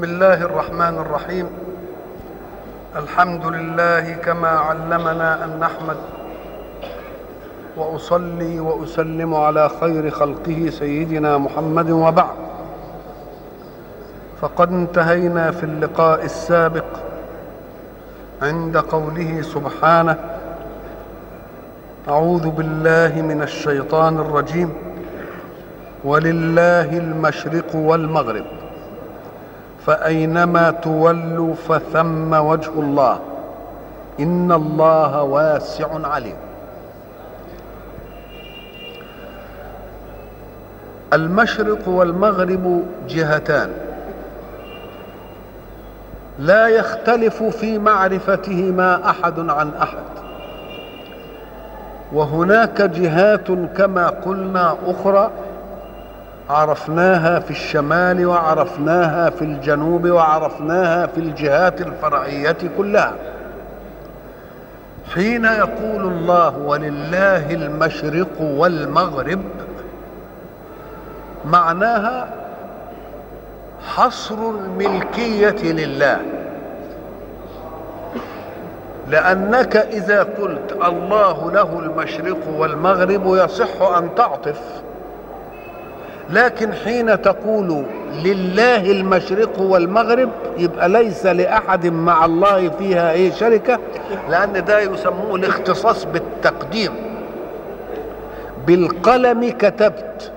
[0.00, 1.46] بسم الله الرحمن الرحيم.
[2.96, 5.96] الحمد لله كما علمنا أن نحمد
[7.76, 12.36] وأصلي وأسلم على خير خلقه سيدنا محمد وبعد.
[14.40, 16.96] فقد انتهينا في اللقاء السابق
[18.42, 20.16] عند قوله سبحانه
[22.08, 24.72] أعوذ بالله من الشيطان الرجيم.
[26.04, 28.59] ولله المشرق والمغرب.
[29.86, 33.18] فأينما تولوا فثم وجه الله.
[34.20, 36.36] إن الله واسع عليم.
[41.12, 43.70] المشرق والمغرب جهتان.
[46.38, 50.10] لا يختلف في معرفتهما أحد عن أحد.
[52.12, 55.30] وهناك جهات كما قلنا أخرى
[56.50, 63.14] عرفناها في الشمال وعرفناها في الجنوب وعرفناها في الجهات الفرعية كلها.
[65.14, 69.40] حين يقول الله ولله المشرق والمغرب
[71.44, 72.28] معناها
[73.94, 76.20] حصر الملكية لله.
[79.08, 84.60] لأنك إذا قلت الله له المشرق والمغرب يصح أن تعطف.
[86.30, 87.84] لكن حين تقول
[88.24, 93.78] لله المشرق والمغرب يبقى ليس لأحد مع الله فيها إيه شركة؟
[94.28, 96.92] لأن ده يسموه الاختصاص بالتقديم
[98.66, 100.32] بالقلم كتبت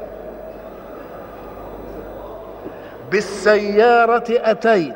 [3.11, 4.93] بالسيارة أتيت.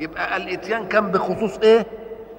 [0.00, 1.86] يبقى الإتيان كان بخصوص إيه؟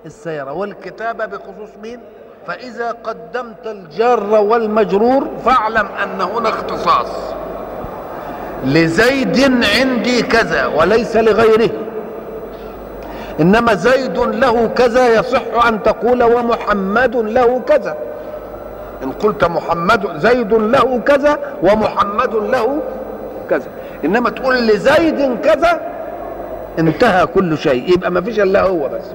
[0.06, 0.52] السيارة.
[0.54, 2.00] والكتابة بخصوص مين؟
[2.48, 7.34] فإذا قدمت الجار والمجرور فاعلم أن هنا اختصاص.
[8.66, 11.70] لزيد عندي كذا وليس لغيره.
[13.40, 17.98] إنما زيد له كذا يصح أن تقول ومحمد له كذا.
[19.04, 22.82] إن قلت محمد زيد له كذا ومحمد له
[23.50, 23.68] كذا.
[24.06, 25.82] إنما تقول لزيد كذا
[26.80, 27.94] انتهى كل شيء.
[27.94, 29.06] يبقى ما فيش إلا هو بس.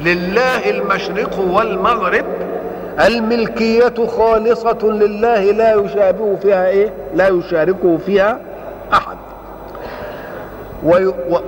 [0.00, 2.24] لله المشرق والمغرب.
[3.00, 8.38] الملكية خالصة لله لا يشابه فيها إيه؟ لا يشاركه فيها
[8.92, 9.16] أحد.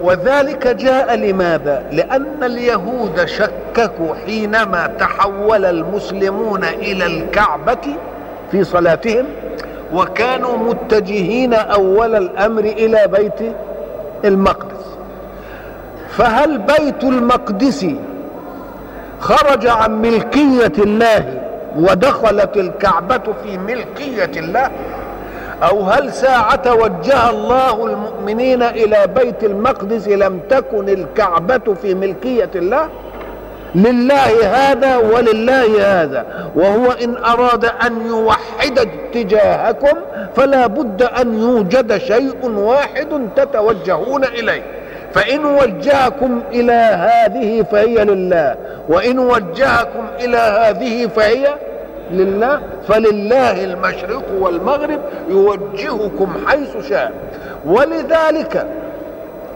[0.02, 7.96] وذلك جاء لماذا؟ لأن اليهود شككوا حينما تحول المسلمون إلى الكعبة
[8.50, 9.26] في صلاتهم
[9.94, 13.52] وكانوا متجهين أول الأمر إلى بيت
[14.24, 14.84] المقدس.
[16.10, 17.86] فهل بيت المقدس
[19.24, 21.42] خرج عن ملكية الله
[21.76, 24.70] ودخلت الكعبة في ملكية الله.
[25.62, 32.88] أو هل ساعة وجه الله المؤمنين إلى بيت المقدس لم تكن الكعبة في ملكية الله؟
[33.74, 39.96] لله هذا ولله هذا وهو إن أراد أن يوحد اتجاهكم
[40.36, 44.83] فلا بد أن يوجد شيء واحد تتوجهون إليه.
[45.14, 48.56] فإن وجهكم إلى هذه فهي لله.
[48.88, 51.54] وإن وجهكم إلى هذه فهي
[52.10, 52.60] لله.
[52.88, 57.12] فلله المشرق والمغرب يوجهكم حيث شاء.
[57.64, 58.66] ولذلك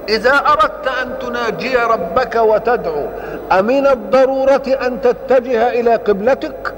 [0.08, 3.06] إذا أردت أن تناجي ربك وتدعو
[3.52, 6.74] أمن الضرورة أن تتجه إلى قبلتك؟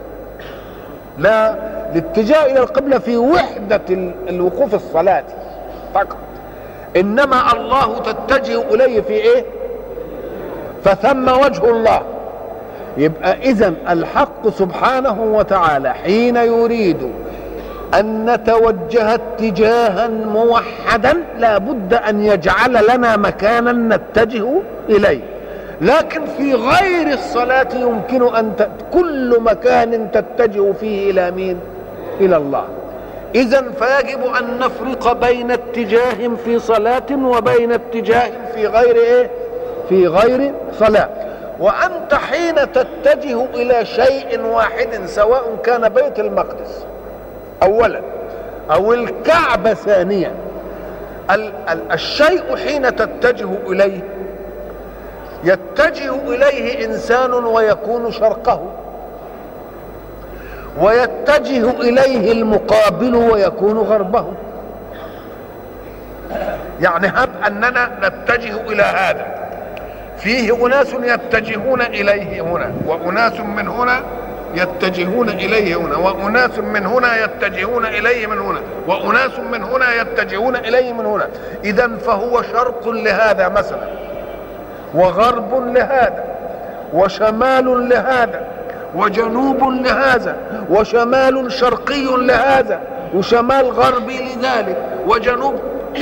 [1.18, 1.54] لا
[1.92, 3.80] الاتجاه إلى القبلة في وحدة
[4.28, 5.24] الوقوف الصلاة
[5.94, 6.16] فقط.
[6.96, 9.44] إنما الله تتجه إليه في إيه
[10.84, 12.02] فثم وجه الله
[12.96, 17.10] يبقى اذا الحق سبحانه وتعالى حين يريد
[17.94, 24.48] أن نتوجه اتجاها موحدا لا بد أن يجعل لنا مكانا نتجه
[24.88, 25.20] إليه
[25.80, 28.52] لكن في غير الصلاة يمكن أن.
[28.92, 31.56] كل مكان تتجه فيه إلى مين؟
[32.20, 32.64] إلى الله
[33.34, 39.30] إذا فيجب أن نفرق بين اتجاه في صلاة وبين اتجاه في غير إيه؟
[39.88, 41.08] في غير صلاة
[41.60, 46.84] وأنت حين تتجه إلى شيء واحد سواء كان بيت المقدس
[47.62, 48.00] أولا
[48.70, 50.34] أو الكعبة ثانيا
[51.30, 54.00] ال- ال- الشيء حين تتجه إليه
[55.44, 58.62] يتجه إليه إنسان ويكون شرقه
[60.78, 64.26] ويتجه إليه المقابل ويكون غربه.
[66.80, 69.26] يعني هب أننا نتجه إلى هذا.
[70.18, 74.02] فيه أناس يتجهون إليه هنا وأناس من هنا
[74.54, 80.92] يتجهون إليه هنا وأناس من هنا يتجهون إليه من هنا وأناس من هنا يتجهون إليه
[80.92, 81.28] من هنا.
[81.64, 83.88] اذا فهو شرق لهذا مثلا
[84.94, 86.24] وغرب لهذا
[86.92, 88.46] وشمال لهذا
[88.94, 90.36] وجنوب لهذا
[90.70, 92.80] وشمال شرقي لهذا
[93.14, 94.76] وشمال غربي لذلك
[95.06, 95.54] وجنوب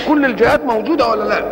[0.09, 1.43] كل الجهات موجودة ولا لا؟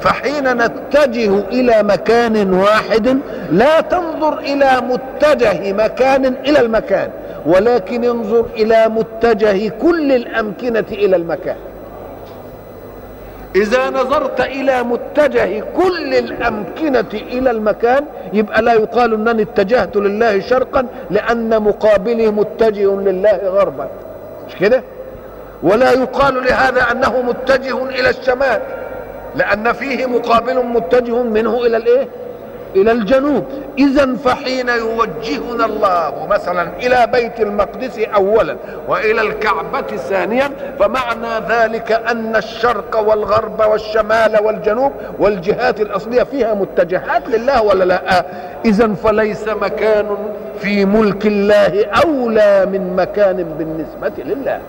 [0.00, 3.18] فحين نتجه إلى مكان واحد
[3.52, 7.10] لا تنظر إلى متجه مكان إلى المكان
[7.46, 11.56] ولكن انظر إلى متجه كل الأمكنة إلى المكان.
[13.56, 20.86] إذا نظرت إلى متجه كل الأمكنة إلى المكان يبقى لا يقال إنني اتجهت لله شرقا
[21.10, 23.88] لأن مقابلي متجه لله غربا.
[24.48, 24.82] مش كده؟
[25.62, 28.60] ولا يقال لهذا أنه متجه إلى الشمال
[29.34, 32.08] لأن فيه مقابل متجه منه إلى الإيه؟
[32.76, 33.44] إلى الجنوب
[33.78, 38.56] اذا فحين يوجهنا الله مثلا إلى بيت المقدس اولا
[38.88, 47.62] وإلى الكعبة ثانيا فمعنى ذلك أن الشرق والغرب والشمال والجنوب والجهات الأصلية فيها متجهات لله
[47.62, 48.24] ولا لا
[48.64, 50.16] اذا فليس مكان
[50.60, 54.60] في ملك الله أولى من مكان بالنسبة لله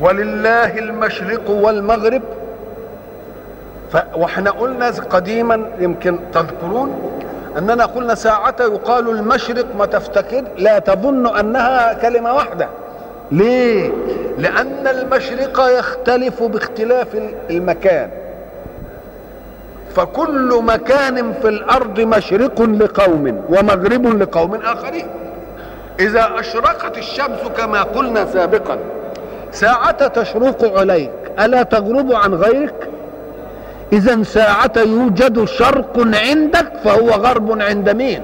[0.00, 2.22] ولله المشرق والمغرب.
[4.14, 7.12] وإحنا قلنا قديما يمكن تذكرون
[7.58, 12.68] أننا قلنا ساعة يقال المشرق ما تفتكر لا تظن أنها كلمة واحدة.
[13.32, 13.92] ليه؟
[14.38, 17.06] لأن المشرق يختلف باختلاف
[17.50, 18.10] المكان.
[19.94, 25.06] فكل مكان في الأرض مشرق لقوم ومغرب لقوم آخرين.
[26.00, 28.78] إذا أشرقت الشمس كما قلنا سابقا
[29.52, 31.10] ساعة تشرق عليك
[31.40, 32.88] ألا تغرب عن غيرك؟
[33.92, 35.92] إذا ساعة يوجد شرق
[36.28, 38.22] عندك فهو غرب عند مين؟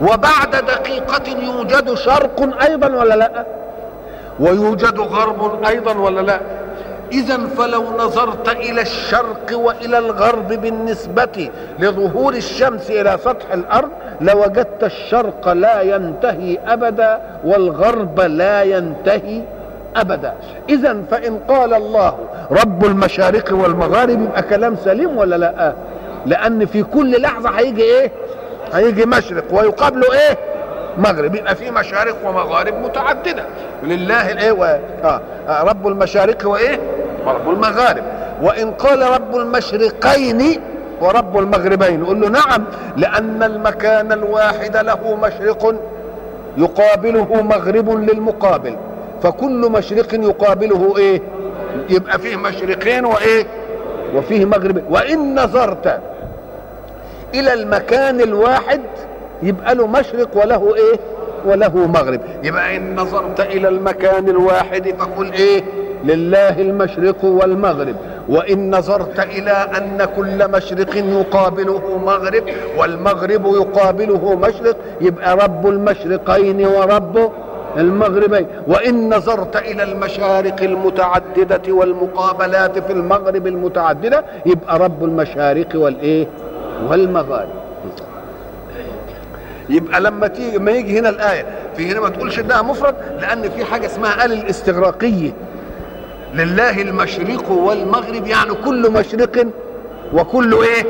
[0.00, 3.46] وبعد دقيقة يوجد شرق أيضا ولا لا؟
[4.40, 6.40] ويوجد غرب أيضا ولا لا؟
[7.12, 13.88] إذا فلو نظرت إلى الشرق وإلى الغرب بالنسبة لظهور الشمس إلى سطح الأرض
[14.20, 19.42] لوجدت الشرق لا ينتهي أبدا والغرب لا ينتهي
[19.96, 20.34] أبدا.
[20.68, 22.14] اذا فإن قال الله
[22.50, 25.72] رب المشارق والمغارب يبقى كلام سليم ولا لأ؟
[26.26, 28.12] لأن في كل لحظة هيجي إيه؟
[28.74, 29.44] هيجي مشرق.
[29.50, 30.38] ويقابله إيه؟
[30.98, 31.34] مغرب.
[31.34, 33.44] يبقى في مشارق ومغارب متعددة.
[33.82, 34.64] لله الإيه؟ و...
[34.64, 35.20] آه.
[35.48, 35.62] آه.
[35.62, 36.80] رب المشارق وإيه؟
[37.26, 38.02] ورب المغارب.
[38.42, 40.60] وإن قال رب المشرقين
[41.00, 42.64] ورب المغربين يقول له نعم
[42.96, 45.74] لأن المكان الواحد له مشرق
[46.56, 48.76] يقابله مغرب للمقابل.
[49.26, 51.22] فكل مشرق يقابله إيه؟
[51.90, 53.46] يبقى فيه مشرقين وإيه؟
[54.14, 56.00] وفيه مغربين وإن نظرت
[57.34, 58.80] إلى المكان الواحد
[59.42, 60.96] يبقى له مشرق وله إيه؟
[61.46, 62.20] وله مغرب.
[62.44, 65.64] يبقى إن نظرت إلى المكان الواحد فقل إيه؟
[66.04, 67.96] لله المشرق والمغرب.
[68.28, 72.42] وإن نظرت إلى أن كل مشرق يقابله مغرب
[72.78, 77.32] والمغرب يقابله مشرق يبقى رب المشرقين ورب
[77.76, 78.46] المغربين.
[78.66, 86.26] وإن نظرت إلى المشارق المتعددة والمقابلات في المغرب المتعددة يبقى رب المشارق والإيه؟
[86.88, 87.48] والمغارب.
[89.68, 93.64] يبقى لما تيجي ما يجي هنا الآية في هنا ما تقولش إنها مفرد لأن في
[93.64, 95.30] حاجة اسمها آل الاستغراقية.
[96.34, 99.46] لله المشرق والمغرب يعني كل مشرق
[100.12, 100.82] وكل إيه؟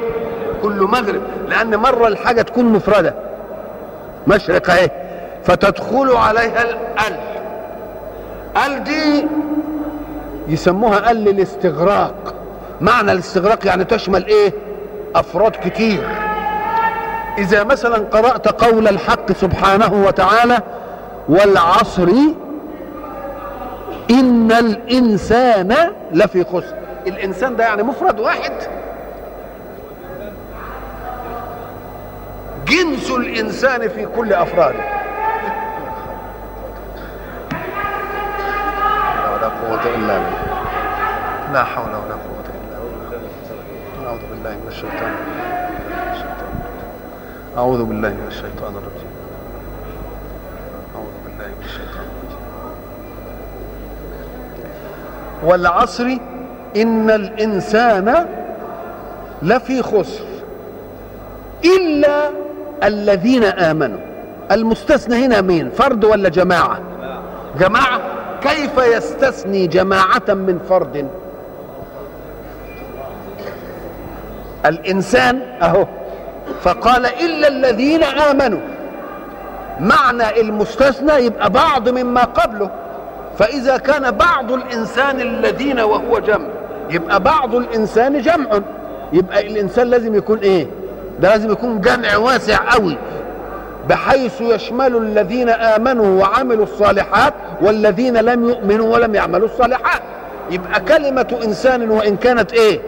[0.62, 1.22] كل مغرب.
[1.48, 3.14] لأن مرة الحاجة تكون مفردة.
[4.26, 4.90] مشرق إيه؟
[5.46, 7.18] فتدخل عليها ال
[8.66, 9.26] ال دي
[10.48, 12.34] يسموها ال الاستغراق
[12.80, 14.52] معنى الاستغراق يعني تشمل إيه؟
[15.16, 16.08] أفراد كتير.
[17.38, 20.58] إذا مثلا قرأت قول الحق سبحانه وتعالى
[21.28, 22.08] والعصر
[24.10, 25.74] إن الإنسان
[26.12, 26.76] لفي خسر.
[27.06, 28.52] الإنسان ده يعني مفرد واحد.
[32.68, 34.84] جنس الإنسان في كل أفراده.
[39.48, 40.22] قوة إلا بالله.
[41.52, 43.20] لا حول ولا قوة إلا بالله.
[44.06, 45.14] أعوذ بالله من الشيطان
[47.58, 49.10] أعوذ بالله من الشيطان الرجيم.
[50.94, 52.44] أعوذ بالله من الشيطان الرجيم.
[55.44, 56.18] والعصر
[56.76, 58.26] إن الإنسان
[59.42, 60.24] لفي خسر
[61.64, 62.30] إلا
[62.82, 64.00] الذين آمنوا.
[64.50, 66.78] المستثنى هنا مين؟ فرد ولا جماعة؟
[67.58, 68.00] جماعة.
[68.42, 71.08] كيف يستثني جماعة من فرد؟
[74.66, 75.86] الإنسان أهو.
[76.62, 78.60] فقال إلا الذين آمنوا.
[79.80, 82.70] معنى المستثنى يبقى بعض مما قبله.
[83.38, 86.48] فإذا كان بعض الإنسان الذين وهو جمع
[86.90, 88.60] يبقى بعض الإنسان جمع.
[89.12, 90.66] يبقى الإنسان لازم يكون إيه؟
[91.20, 92.96] ده لازم يكون جمع واسع قوي
[93.88, 100.02] بحيث يشمل الذين آمنوا وعملوا الصالحات والذين لم يؤمنوا ولم يعملوا الصالحات.
[100.50, 102.80] يبقى كلمة إنسان وإن كانت إيه؟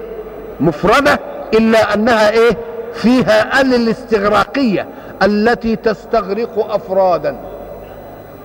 [0.61, 1.19] مفردة
[1.55, 2.57] إلا أنها إيه؟
[2.95, 4.87] فيها ال الاستغراقية
[5.23, 7.37] التي تستغرق أفرادا.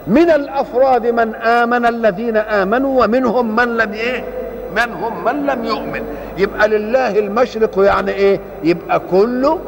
[0.08, 4.24] من الأفراد من آمن الذين آمنوا ومنهم من لم إيه؟
[4.76, 6.02] منهم من لم يؤمن.
[6.38, 9.60] يبقى لله المشرق يعني إيه؟ يبقى كله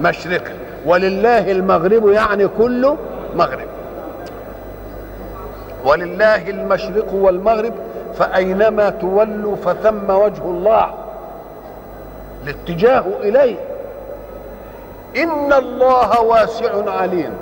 [0.00, 0.42] مشرق.
[0.88, 2.96] ولله المغرب يعني كله
[3.36, 3.68] مغرب.
[5.84, 7.72] ولله المشرق والمغرب
[8.18, 10.94] فأينما تولوا فثم وجه الله
[12.44, 13.56] الاتجاه إليه.
[15.16, 17.32] إن الله واسع عليم.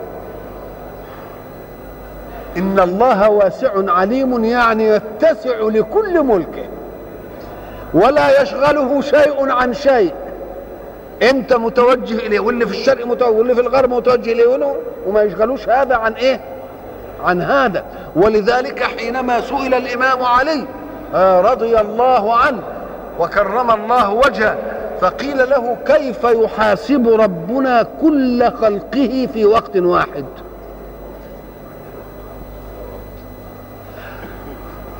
[2.57, 6.65] إن الله واسع عليم يعني يتسع لكل ملكه
[7.95, 10.26] ولا يشغله شيء عن شيء.
[11.23, 15.97] انت متوجه اليه واللي في الشرق متوجه واللي في الغرب متوجه اليه وما يشغلوش هذا
[15.97, 16.41] عن إيه؟
[17.25, 17.85] عن هذا.
[18.17, 20.65] ولذلك حينما سئل الإمام علي
[21.51, 22.63] رضي الله عنه
[23.21, 24.57] وكرم الله وجهه
[25.01, 30.25] فقيل له كيف يحاسب ربنا كل خلقه في وقت واحد؟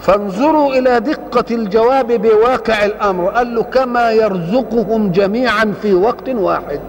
[0.07, 6.81] فانظروا إلى دقة الجواب بواقع الأمر قال له كما يرزقهم جميعا في وقت واحد.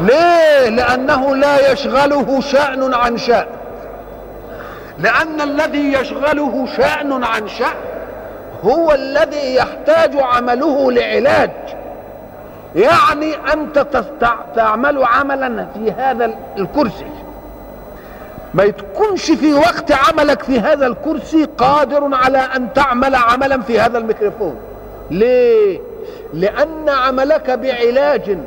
[0.00, 3.46] ليه؟ لأنه لا يشغله شأن عن شأن.
[4.98, 7.76] لأن الذي يشغله شأن عن شأن
[8.64, 11.50] هو الذي يحتاج عمله لعلاج.
[12.74, 13.86] يعني أنت
[14.56, 17.06] تعمل عملا في هذا الكرسي.
[18.54, 23.98] ما تكونش في وقت عملك في هذا الكرسي قادر على أن تعمل عملا في هذا
[23.98, 24.56] الميكروفون.
[25.10, 25.80] ليه؟
[26.34, 28.38] لأن عملك بعلاج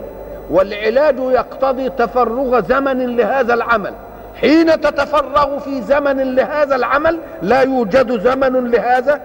[0.50, 3.94] والعلاج يقتضي تفرغ زمن لهذا العمل.
[4.42, 9.22] حين تتفرغ في زمن لهذا العمل لا يوجد زمن لهذا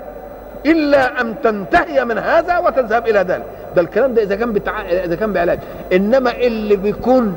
[0.66, 3.44] إلا أن تنتهي من هذا وتذهب إلى ذلك.
[3.76, 4.80] ده الكلام ده إذا كان بتع...
[4.80, 5.58] إذا كان بعلاج.
[5.92, 7.36] إنما اللي بيكون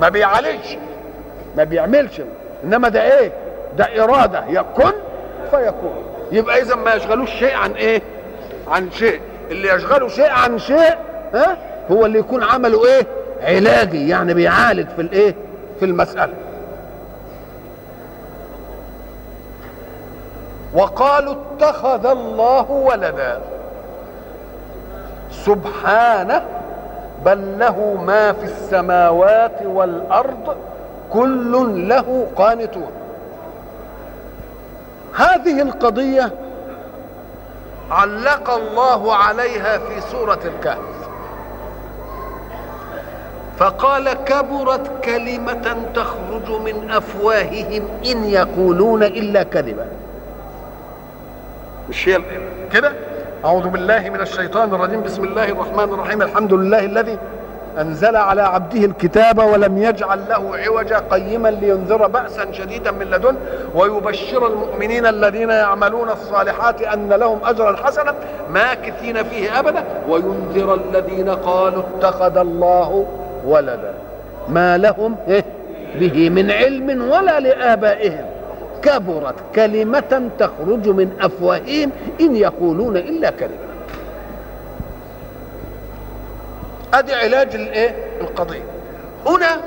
[0.00, 0.78] ما بيعالجش
[1.56, 2.20] ما بيعملش.
[2.64, 3.32] إنما ده إيه؟
[3.76, 4.44] ده إرادة.
[4.48, 4.92] يكن
[5.50, 6.04] فيكون.
[6.32, 8.02] يبقى إذا ما يشغلوش شيء عن إيه؟
[8.68, 9.20] عن شيء.
[9.50, 10.94] اللي يشغله شيء عن شيء
[11.34, 11.56] ها؟
[11.90, 13.06] هو اللي يكون عمله إيه؟
[13.42, 15.34] علاجي يعني بيعالج في الإيه؟
[15.78, 16.32] في المسألة.
[20.74, 23.40] وقالوا اتخذ الله ولدا.
[25.30, 26.42] سبحانه
[27.24, 30.56] بل له ما في السماوات والأرض
[31.12, 32.90] كل له قانتون.
[35.14, 36.32] هذه القضية
[37.90, 40.78] علق الله عليها في سورة الكهف.
[43.58, 49.86] فقال كبرت كلمة تخرج من أفواههم إن يقولون إلا كذبا.
[51.88, 52.20] مش هي
[52.72, 52.92] كده؟
[53.44, 55.02] أعوذ بالله من الشيطان الرجيم.
[55.02, 56.22] بسم الله الرحمن الرحيم.
[56.22, 57.18] الحمد لله الذي
[57.78, 63.36] أنزل على عبده الكتاب ولم يجعل له عوجا قيما لينذر بأسا شديدا من لدن
[63.74, 68.14] ويبشر المؤمنين الذين يعملون الصالحات أن لهم أجرا حسنا
[68.50, 69.84] ماكثين فيه أبدا.
[70.08, 73.06] وينذر الذين قالوا اتخذ الله
[73.46, 73.94] ولدا.
[74.48, 75.16] ما لهم
[75.94, 78.24] به من علم ولا لآبائهم.
[78.82, 83.70] كبرت كلمة تخرج من أفواههم إن يقولون إلا كذبا.
[86.94, 88.62] أدي علاج الإيه؟ القضية.
[89.26, 89.60] هنا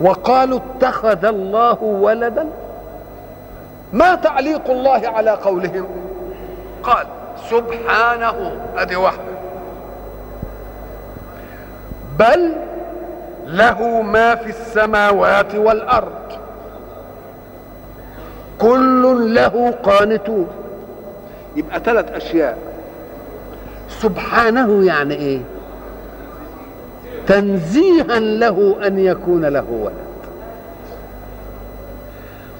[0.00, 2.48] وقالوا اتخذ الله ولدا.
[3.92, 5.86] ما تعليق الله على قولهم؟
[6.82, 7.06] قال
[7.50, 9.37] سبحانه ادي واحدة.
[12.18, 12.52] بل
[13.46, 16.12] له ما في السماوات والأرض.
[18.58, 20.46] كل له قانتون.
[21.56, 22.58] يبقى ثلاث أشياء.
[23.88, 25.40] سبحانه يعني إيه؟
[27.26, 30.08] تنزيها له أن يكون له ولد.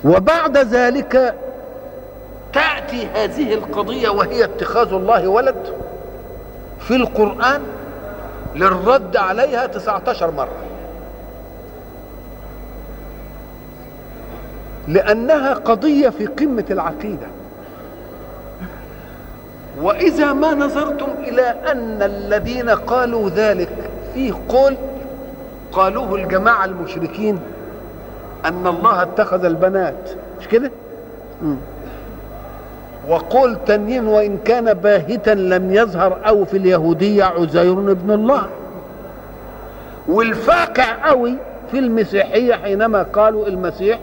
[0.05, 1.35] وبعد ذلك
[2.53, 5.75] تأتي هذه القضية وهي اتخاذ الله ولد
[6.81, 7.61] في القرآن.
[8.59, 10.57] للرد عليها 19 مرة.
[14.89, 17.27] لأنها قضية في قمة العقيدة.
[19.83, 23.69] وإذا ما نظرتم إلى أن الذين قالوا ذلك
[24.15, 24.77] فيه قول
[25.73, 27.41] قالوه الجماعة المشركين
[28.45, 30.11] أن الله اتخذ البنات
[30.41, 30.71] مش كده؟
[33.09, 38.47] وقول تانيين وإن كان باهتا لم يظهر أو في اليهودية عزير ابن الله.
[40.09, 41.35] والفاقع قوي
[41.71, 43.99] في المسيحية حينما قالوا المسيح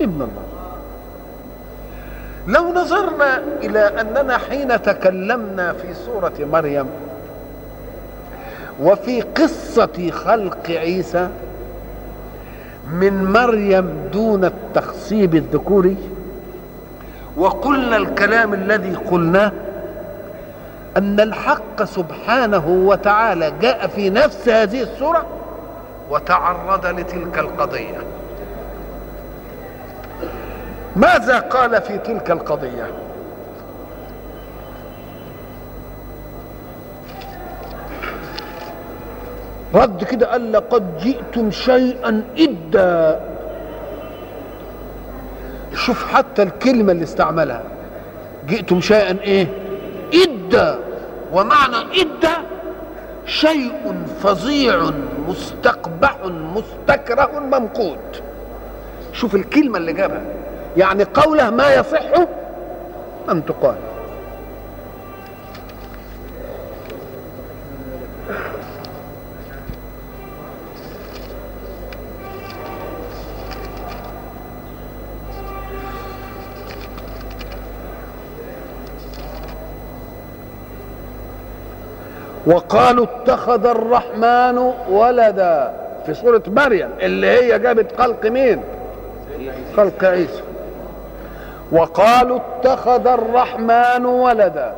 [0.00, 0.44] ابن الله.
[2.48, 6.86] لو نظرنا إلى أننا حين تكلمنا في سورة مريم
[8.82, 11.28] وفي قصة خلق عيسى
[12.92, 15.96] من مريم دون التخصيب الذكوري
[17.36, 19.52] وقلنا الكلام الذي قلناه
[20.96, 25.26] أن الحق سبحانه وتعالى جاء في نفس هذه السورة
[26.10, 27.98] وتعرض لتلك القضية.
[30.96, 32.86] ماذا قال في تلك القضية؟
[39.74, 43.20] رد كده قال لقد جئتم شيئا إدا.
[45.74, 47.62] شوف حتى الكلمة اللي استعملها.
[48.48, 49.46] جئتم شيئا إيه؟
[50.14, 50.78] إدا
[51.32, 52.36] ومعنى إدا
[53.26, 54.90] شيء فظيع
[55.28, 58.22] مستقبح مستكره ممقوت
[59.12, 60.22] شوف الكلمة اللي جابها.
[60.76, 62.26] يعني قوله ما يصح
[63.30, 63.76] أن تقال.
[82.46, 85.72] وقالوا اتخذ الرحمن ولدا.
[86.06, 88.62] في سورة مريم اللي هي جابت خلق مين؟
[89.76, 90.42] خلق عيسى.
[91.72, 94.72] وقالوا اتخذ الرحمن ولدا.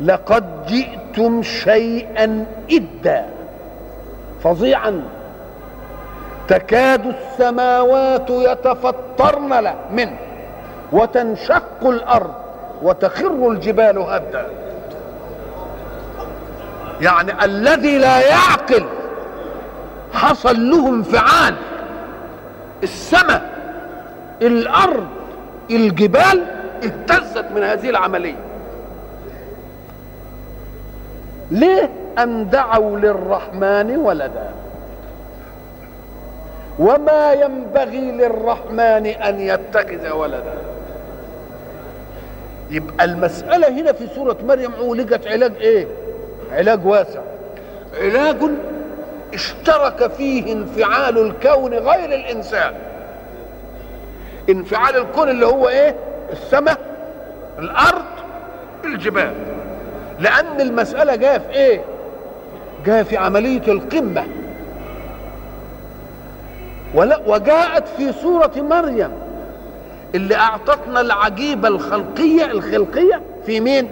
[0.00, 3.26] لقد جئتم شيئا إدا.
[4.42, 5.02] فظيعا.
[6.48, 10.16] تكاد السماوات يتفطرن له منه.
[10.92, 12.34] وتنشق الأرض
[12.82, 14.46] وتخر الجبال هدا.
[17.02, 18.84] يعني الذي لا يعقل.
[20.12, 21.54] حصل له انفعال
[22.82, 23.52] السماء
[24.42, 25.06] الأرض
[25.70, 26.44] الجبال
[26.84, 28.36] اهتزت من هذه العملية.
[31.50, 34.50] ليه أن دعوا للرحمن ولدا؟
[36.78, 40.54] وما ينبغي للرحمن أن يتخذ ولدا.
[42.70, 45.86] يبقى المسألة هنا في سورة مريم عولجت علاج إيه؟
[46.52, 47.20] علاج واسع.
[48.00, 48.36] علاج
[49.34, 52.74] اشترك فيه انفعال الكون غير الإنسان.
[54.48, 55.96] انفعال الكون اللي هو إيه؟
[56.32, 56.78] السماء
[57.58, 58.04] الأرض
[58.84, 59.32] الجبال.
[60.18, 61.84] لأن المسألة جاية في إيه؟
[62.86, 64.24] جاية في عملية القمة.
[66.94, 69.10] ولا وجاءت في سورة مريم.
[70.14, 73.90] اللي أعطتنا العجيبة الخلقية الخلقية في مين؟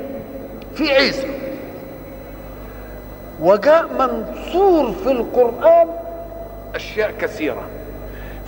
[0.74, 1.39] في عيسى.
[3.40, 5.88] وجاء منصور في القرآن.
[6.74, 7.62] أشياء كثيرة.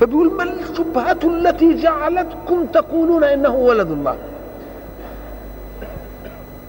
[0.00, 4.16] فبيقول ما الشبهة التي جعلتكم تقولون إنه ولد الله؟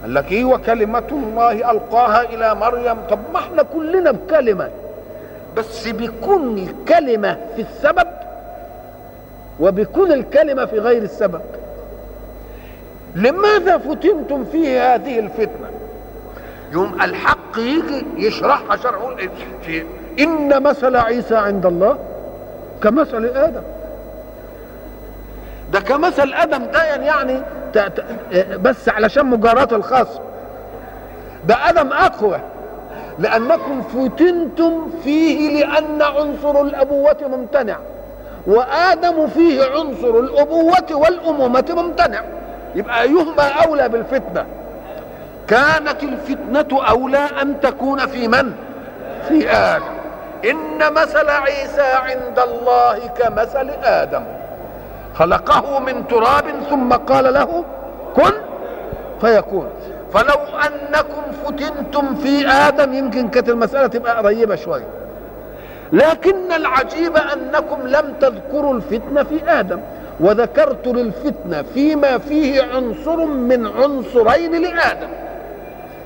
[0.01, 2.97] قال لك إيه وكلمة الله ألقاها إلى مريم.
[3.09, 4.69] طب ما إحنا كلنا بكلمة.
[5.57, 8.07] بس بيكون الكلمة في السبب
[9.59, 11.41] وبيكون الكلمة في غير السبب.
[13.15, 15.62] لماذا فتنتم فيه هذه الفتنة؟
[16.73, 18.99] يوم الحق يجي يشرحها شرح
[19.61, 19.85] في
[20.19, 21.97] إن مثل عيسى عند الله
[22.83, 23.61] كمثل آدم.
[25.71, 27.41] ده كمثل آدم ده يعني
[28.57, 30.19] بس علشان مجاراة الخصم
[31.47, 32.39] ده آدم أقوى.
[33.19, 37.77] لأنكم فتنتم فيه لأن عنصر الأبوة ممتنع.
[38.47, 42.21] وآدم فيه عنصر الأبوة والأمومة ممتنع.
[42.75, 44.45] يبقى أيهما أولى بالفتنة؟
[45.47, 48.53] كانت الفتنة أولى أن تكون في من؟
[49.27, 49.83] في آدم.
[50.49, 54.23] إن مثل عيسى عند الله كمثل آدم.
[55.15, 57.65] خلقه من تراب ثم قال له
[58.15, 58.33] كن.
[59.21, 59.69] فيكون.
[60.13, 64.87] فلو أنكم فتنتم في آدم يمكن كانت المسألة تبقى قريبة شوية.
[65.91, 69.79] لكن العجيب أنكم لم تذكروا الفتنة في آدم
[70.19, 75.07] وذكرت للفتنة فيما فيه عنصر من عنصرين لآدم.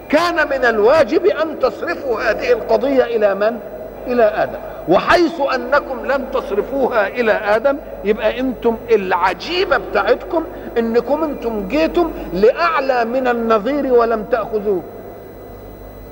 [0.09, 3.59] كان من الواجب أن تصرفوا هذه القضية إلى من؟
[4.07, 4.59] إلى آدم.
[4.89, 10.43] وحيث أنكم لم تصرفوها إلى آدم يبقى أنتم العجيبة بتاعتكم
[10.77, 14.81] إنكم أنتم جيتم لأعلى من النظير ولم تأخذوه.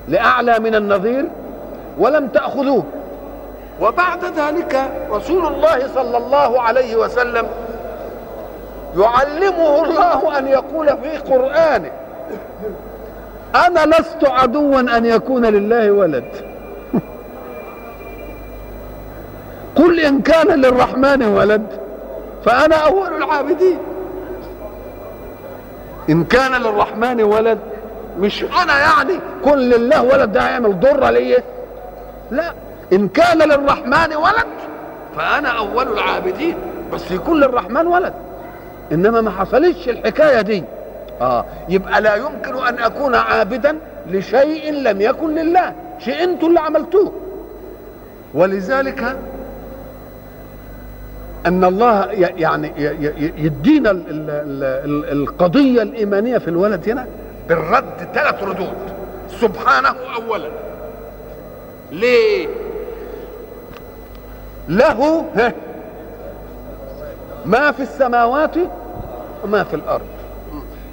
[0.08, 1.24] لأعلى من النظير
[1.98, 2.84] ولم تأخذوه.
[3.80, 7.46] وبعد ذلك رسول الله صلى الله عليه وسلم
[8.98, 11.90] يعلمه الله أن يقول في قرآنه
[13.66, 16.24] أنا لست عدوا أن يكون لله ولد.
[19.76, 21.66] قل إن كان للرحمن ولد
[22.44, 23.78] فأنا أول العابدين.
[26.10, 27.58] إن كان للرحمن ولد
[28.18, 31.42] مش أنا يعني كن لله ولد ده هيعمل ضره ليا
[32.30, 32.52] لا.
[32.92, 34.46] إن كان للرحمن ولد
[35.16, 36.56] فأنا أول العابدين
[36.92, 38.12] بس يكون للرحمن ولد.
[38.92, 40.64] إنما ما حصلتش الحكاية دي.
[41.20, 41.44] آه.
[41.68, 43.78] يبقى لا يمكن أن أكون عابدا
[44.10, 45.74] لشيء لم يكن لله.
[45.98, 47.12] شيء أنتم اللي عملتوه.
[48.34, 49.16] ولذلك
[51.46, 52.72] أن الله يعني
[53.36, 53.90] يدينا
[55.12, 57.06] القضية الإيمانية في الولد هنا
[57.48, 58.76] بالرد ثلاث ردود.
[59.40, 60.48] سبحانه اولا.
[61.92, 62.48] ليه؟
[64.68, 65.24] له
[67.46, 68.54] ما في السماوات
[69.44, 70.15] وما في الأرض.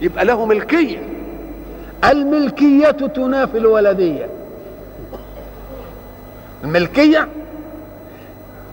[0.02, 1.00] يبقى له ملكية.
[2.12, 4.28] الملكية تنافي الولدية.
[6.64, 7.28] الملكية؟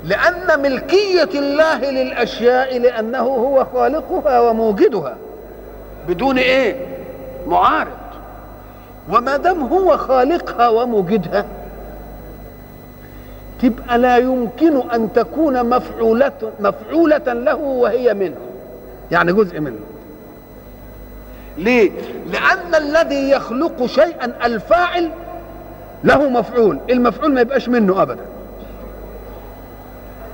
[0.04, 5.16] لأن ملكية الله للأشياء لأنه هو خالقها وموجدها.
[6.08, 6.76] بدون إيه؟
[7.46, 7.90] معارض.
[9.08, 11.44] وما دام هو خالقها وموجدها
[13.62, 18.36] تبقى لا يمكن أن تكون مفعولة مفعولة له وهي منه.
[19.10, 19.80] يعني جزء منه.
[21.58, 21.90] ليه؟
[22.26, 25.10] لأن الذي يخلق شيئا الفاعل
[26.04, 28.24] له مفعول المفعول ما يبقاش منه أبدا.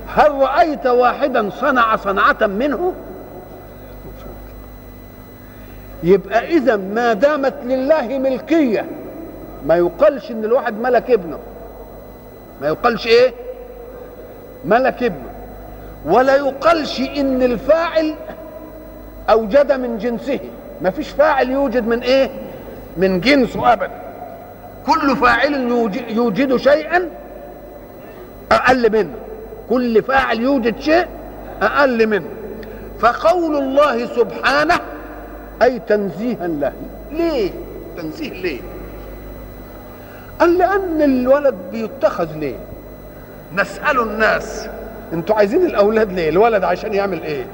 [0.09, 2.92] هل رأيت واحدا صنع صنعة منه؟
[6.02, 8.87] يبقى إذا ما دامت لله ملكية
[9.66, 11.38] ما يقالش إن الواحد ملك ابنه.
[12.61, 13.35] ما يقالش إيه؟
[14.64, 15.31] ملك ابنه.
[16.07, 18.14] ولا يقالش إن الفاعل
[19.31, 20.40] أوجد من جنسه.
[20.80, 22.30] ما فيش فاعل يوجد من إيه؟
[22.96, 23.90] من جنسه أبدا
[24.86, 25.54] كل فاعل
[26.08, 27.08] يوجد شيئا
[28.52, 29.14] أقل منه.
[29.70, 31.06] كل فاعل يوجد شيء
[31.62, 32.26] أقل منه.
[32.98, 34.80] فقول الله سبحانه
[35.62, 36.72] أي تنزيها له.
[37.12, 37.50] ليه؟
[37.96, 38.60] تنزيه ليه؟
[40.40, 42.56] قال لأن الولد بيتخذ ليه؟
[43.56, 44.68] نسأل الناس.
[45.12, 47.46] أنتوا عايزين الأولاد ليه؟ الولد عشان يعمل إيه؟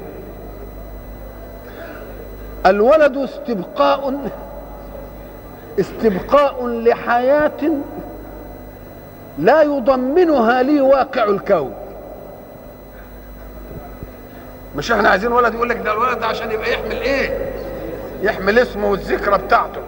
[2.65, 4.29] الولد استبقاء
[5.79, 7.51] استبقاء لحياة
[9.37, 11.73] لا يضمنها لي واقع الكون.
[14.75, 17.51] مش إحنا عايزين ولد يقول لك ده الولد ده عشان يبقى يحمل إيه؟
[18.21, 19.81] يحمل اسمه والذكرى بتاعته.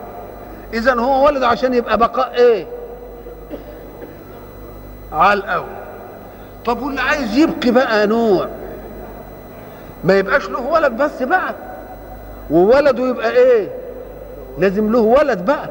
[0.74, 2.68] إذا هو ولد عشان يبقى بقاء إيه؟
[5.12, 5.66] على الأول
[6.66, 8.48] طب واللي عايز يبقي بقى نوع
[10.04, 11.54] ما يبقاش له ولد بس بقى
[12.52, 13.68] وولده يبقى إيه؟
[14.60, 15.70] لازم له ولد بقى.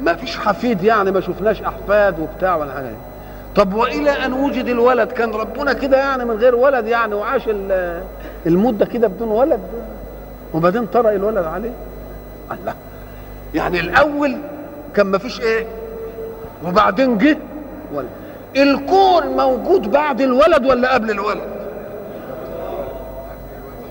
[0.00, 2.92] ما فيش حفيد يعني ما شفناش أحفاد وبتاع ولا حاجة.
[3.56, 7.42] طب وإلى أن وجد الولد؟ كان ربنا كده يعني من غير ولد يعني وعاش
[8.46, 9.60] المدة كده بدون ولد.
[10.54, 11.72] وبعدين طرأ الولد عليه.
[12.52, 12.74] الله.
[13.54, 14.36] يعني الأول
[14.94, 15.66] كان ما فيش إيه؟
[16.66, 17.38] وبعدين جه
[17.94, 18.08] ولد.
[18.56, 21.40] الكون موجود بعد الولد ولا قبل الولد؟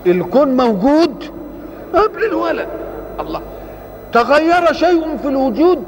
[0.06, 1.24] الكون موجود
[1.94, 2.68] قبل الولد
[3.20, 3.40] الله.
[4.12, 5.84] تغير شيء في الوجود؟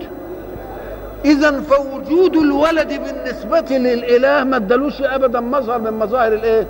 [1.24, 6.66] اذا فوجود الولد بالنسبة للإله ما ادالوش ابدا مظهر من مظاهر الإيه؟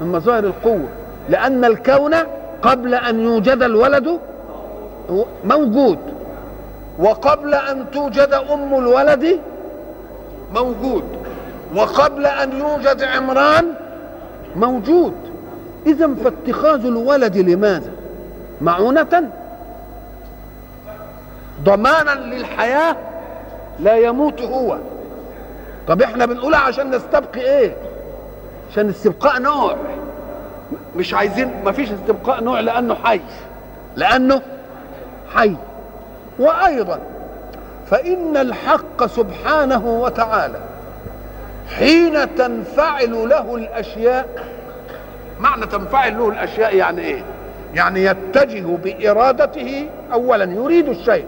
[0.00, 0.88] من مظاهر القوة.
[1.28, 2.14] لأن الكون
[2.62, 4.18] قبل أن يوجد الولد
[5.44, 5.98] موجود.
[6.98, 9.40] وقبل أن توجد أم الولد
[10.54, 11.04] موجود.
[11.74, 13.74] وقبل أن يوجد عمران
[14.56, 15.12] موجود.
[15.86, 17.90] اذا فاتخاذ الولد لماذا؟
[18.60, 19.30] معونة.
[21.62, 22.96] ضمانا للحياة
[23.80, 24.78] لا يموت هو.
[25.88, 27.76] طب إحنا بنقولها عشان نستبقي إيه؟
[28.70, 29.76] عشان استبقاء نوع.
[30.96, 33.20] مش عايزين ما فيش استبقاء نوع لأنه حي.
[33.96, 34.42] لأنه
[35.34, 35.56] حي.
[36.38, 36.98] وأيضا
[37.90, 40.58] فإن الحق سبحانه وتعالى
[41.78, 44.28] حين تنفعل له الأشياء
[45.40, 47.22] معنى تنفعل له الأشياء يعني إيه؟
[47.76, 51.26] يعني يتجه بإرادته اولا يريد الشيء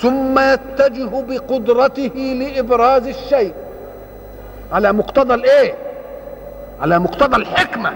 [0.00, 3.54] ثم يتجه بقدرته لإبراز الشيء.
[4.72, 5.74] على مقتضى الإيه؟
[6.80, 7.92] على مقتضى الحكمة.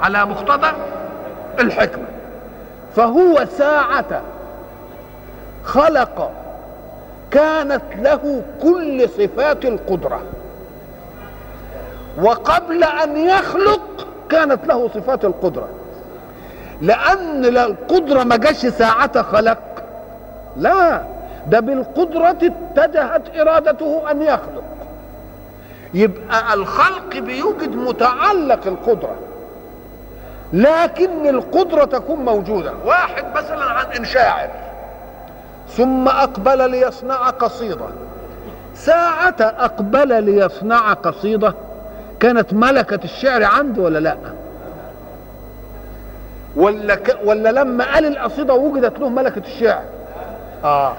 [0.00, 0.72] على مقتضى
[1.60, 2.04] الحكمة.
[2.96, 4.22] فهو ساعة
[5.64, 6.32] خلق
[7.30, 10.22] كانت له كل صفات القدرة.
[12.22, 15.68] وقبل أن يخلق كانت له صفات القدرة.
[16.80, 19.58] لأن القدرة ما جاش ساعة خلق.
[20.56, 21.02] لا
[21.48, 22.36] ده بالقدرة
[22.76, 24.64] اتجهت إرادته أن يخلق.
[25.94, 29.14] يبقى الخلق بيوجد متعلق القدرة
[30.52, 32.72] لكن القدرة تكون موجودة.
[32.86, 34.48] واحد مثلا عن شاعر
[35.68, 37.86] ثم أقبل ليصنع قصيدة.
[38.74, 41.54] ساعة أقبل ليصنع قصيدة
[42.20, 44.16] كانت ملكة الشعر عنده ولا لأ؟
[46.56, 47.18] ولا ك...
[47.24, 49.82] ولا لما قال القصيدة وجدت له ملكة الشعر.
[50.64, 50.94] آه.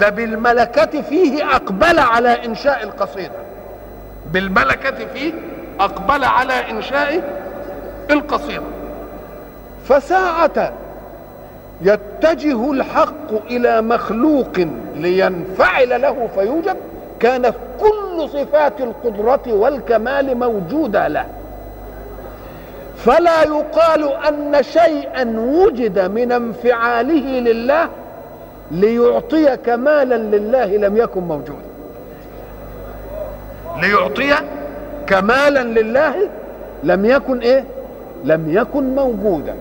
[0.00, 3.38] ده بالملكة فيه أقبل على إنشاء القصيدة.
[4.32, 5.32] بالملكة فيه
[5.80, 7.22] أقبل على إنشاء
[8.10, 8.62] القصيدة.
[9.88, 10.72] فساعة
[11.82, 14.52] يتجه الحق إلى مخلوق
[14.94, 16.76] لينفعل له فيوجد
[17.20, 21.26] كانت كل صفات القدرة والكمال موجودة له.
[23.04, 27.88] فلا يقال أن شيئا وجد من انفعاله لله
[28.70, 31.68] ليعطي كمالا لله لم يكن موجودا.
[33.80, 34.34] ليعطي
[35.06, 36.14] كمالا لله
[36.84, 37.64] لم يكن إيه؟
[38.24, 39.54] لم يكن موجودا.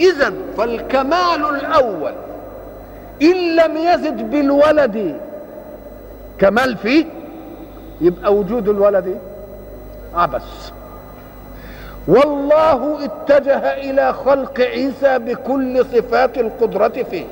[0.00, 2.12] اذا فالكمال الأول
[3.22, 5.16] إن لم يزد بالولد
[6.38, 7.04] كمال فيه
[8.00, 9.18] يبقى وجود الولد
[10.14, 10.70] عبث.
[12.10, 17.24] والله اتجه إلى خلق عيسى بكل صفات القدرة فيه.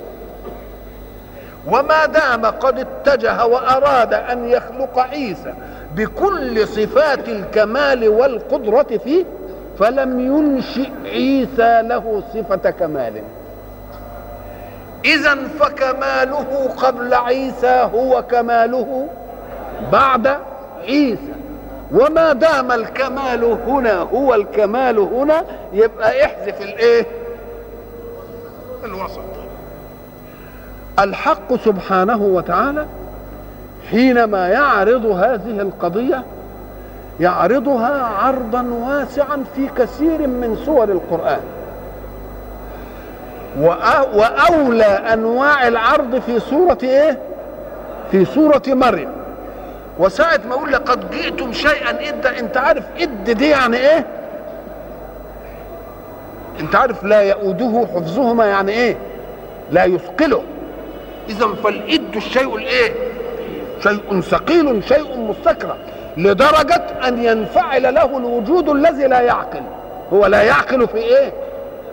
[1.67, 5.55] وما دام قد اتجه وأراد أن يخلق عيسى
[5.97, 9.25] بكل صفات الكمال والقدرة فيه
[9.79, 13.23] فلم ينشئ عيسى له صفة كمال.
[15.05, 19.09] إذا فكماله قبل عيسى هو كماله
[19.93, 20.37] بعد
[20.89, 21.38] عيسى.
[21.93, 27.07] وما دام الكمال هنا هو الكمال هنا يبقى احذف الايه؟
[28.85, 29.21] الوسط.
[30.99, 32.87] الحق سبحانه وتعالى
[33.91, 36.25] حينما يعرض هذه القضية
[37.21, 41.41] يعرضها عرضا واسعا في كثير من سور القرآن.
[44.15, 47.19] وأولى أنواع العرض في سورة إيه؟
[48.11, 49.18] في سورة مريم.
[49.99, 54.07] وساعة ما أقول لقد جئتم شيئا اد إنت عارف إد دي يعني إيه؟
[56.61, 58.97] إنت عارف لا يؤوده حفظهما يعني إيه؟
[59.71, 60.43] لا يثقله.
[61.29, 62.95] اذا فالإد الشيء الإيه؟
[63.83, 65.77] شيء ثقيل شيء مستكرة
[66.17, 69.63] لدرجة أن ينفعل له الوجود الذي لا يعقل.
[70.13, 71.33] هو لا يعقل في إيه؟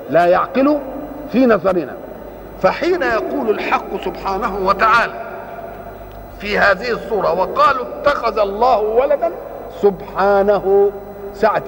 [0.10, 0.80] لا يعقل
[1.32, 1.96] في نظرنا.
[2.62, 5.25] فحين يقول الحق سبحانه وتعالى
[6.40, 7.34] في هذه الصورة.
[7.34, 9.32] وقالوا اتخذ الله ولدا
[9.82, 10.92] سبحانه.
[11.34, 11.64] ساعة,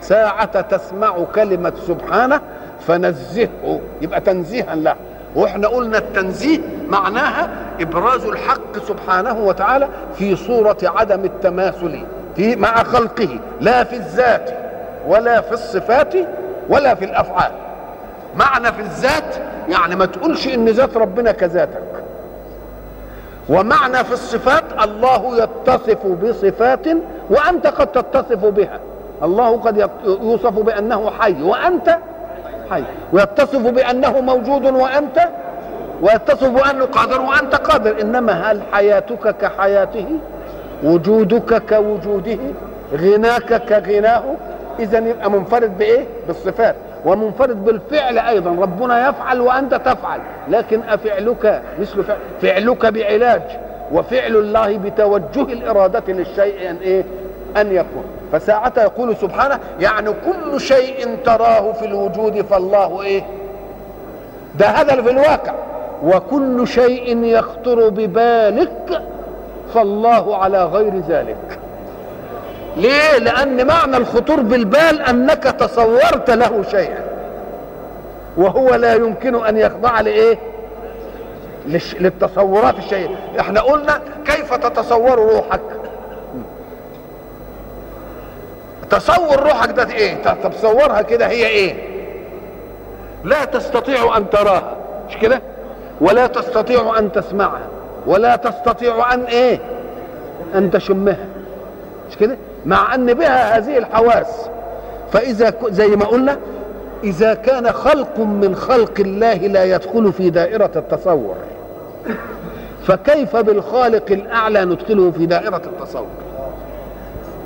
[0.00, 2.40] ساعة تسمع كلمة سبحانه
[2.80, 3.80] فنزهه.
[4.02, 4.96] يبقى تنزيها له.
[5.34, 7.48] وإحنا قلنا التنزيه معناها
[7.80, 12.04] إبراز الحق سبحانه وتعالى في صورة عدم التماثل
[12.36, 13.38] في مع خلقه.
[13.60, 14.50] لا في الذات
[15.08, 16.14] ولا في الصفات
[16.68, 17.52] ولا في الأفعال.
[18.36, 19.36] معنى في الذات
[19.68, 21.89] يعني ما تقولش إن ذات ربنا كذاتك
[23.50, 26.86] ومعنى في الصفات الله يتصف بصفات
[27.30, 28.80] وأنت قد تتصف بها.
[29.22, 31.98] الله قد يوصف بأنه حي وأنت
[32.70, 32.84] حي.
[33.12, 35.28] ويتصف بأنه موجود وأنت
[36.02, 38.00] ويتصف بأنه قادر وأنت قادر.
[38.00, 40.06] إنما هل حياتك كحياته؟
[40.84, 42.38] وجودك كوجوده؟
[42.94, 44.22] غناك كغناه؟
[44.78, 46.74] اذا يبقى منفرد بإيه؟ بالصفات.
[47.04, 48.50] ومنفرد بالفعل أيضا.
[48.50, 50.20] ربنا يفعل وأنت تفعل.
[50.48, 53.42] لكن أفعلك مثل فعل فعلك بعلاج.
[53.92, 57.04] وفعل الله بتوجه الإرادة للشيء أن إيه؟
[57.56, 58.04] أن يكون.
[58.32, 63.22] فساعة يقول سبحانه يعني كل شيء تراه في الوجود فالله إيه؟
[64.58, 65.52] ده هذا في الواقع.
[66.04, 69.02] وكل شيء يخطر ببالك
[69.74, 71.58] فالله على غير ذلك.
[72.76, 77.04] ليه؟ لأن معنى الخطور بالبال أنك تصورت له شيئا.
[78.36, 80.38] وهو لا يمكن أن يخضع لإيه؟
[82.00, 85.60] للتصورات الشيء إحنا قلنا كيف تتصور روحك؟
[88.90, 91.74] تصور روحك ده إيه؟ تتصورها كده هي إيه؟
[93.24, 94.76] لا تستطيع أن تراها.
[95.08, 95.42] مش كده؟
[96.00, 97.68] ولا تستطيع أن تسمعها.
[98.06, 99.58] ولا تستطيع أن إيه؟
[100.54, 101.26] أن تشمها.
[102.10, 104.48] مش كده؟ مع أن بها هذه الحواس.
[105.12, 106.36] فإذا ك- زي ما قلنا
[107.04, 111.34] إذا كان خلق من خلق الله لا يدخل في دائرة التصور.
[112.86, 116.06] فكيف بالخالق الأعلى ندخله في دائرة التصور؟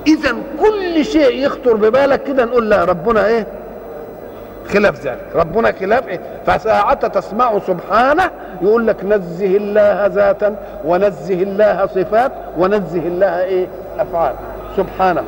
[0.06, 3.46] إذا كل شيء يخطر ببالك كده نقول لا ربنا إيه؟
[4.72, 5.26] خلاف ذلك.
[5.34, 8.30] ربنا خلاف إيه؟ فساعة تسمع سبحانه
[8.62, 13.66] يقول لك نزه الله ذاتا ونزه الله صفات ونزه الله إيه؟
[13.98, 14.34] أفعال.
[14.76, 15.24] سبحانه.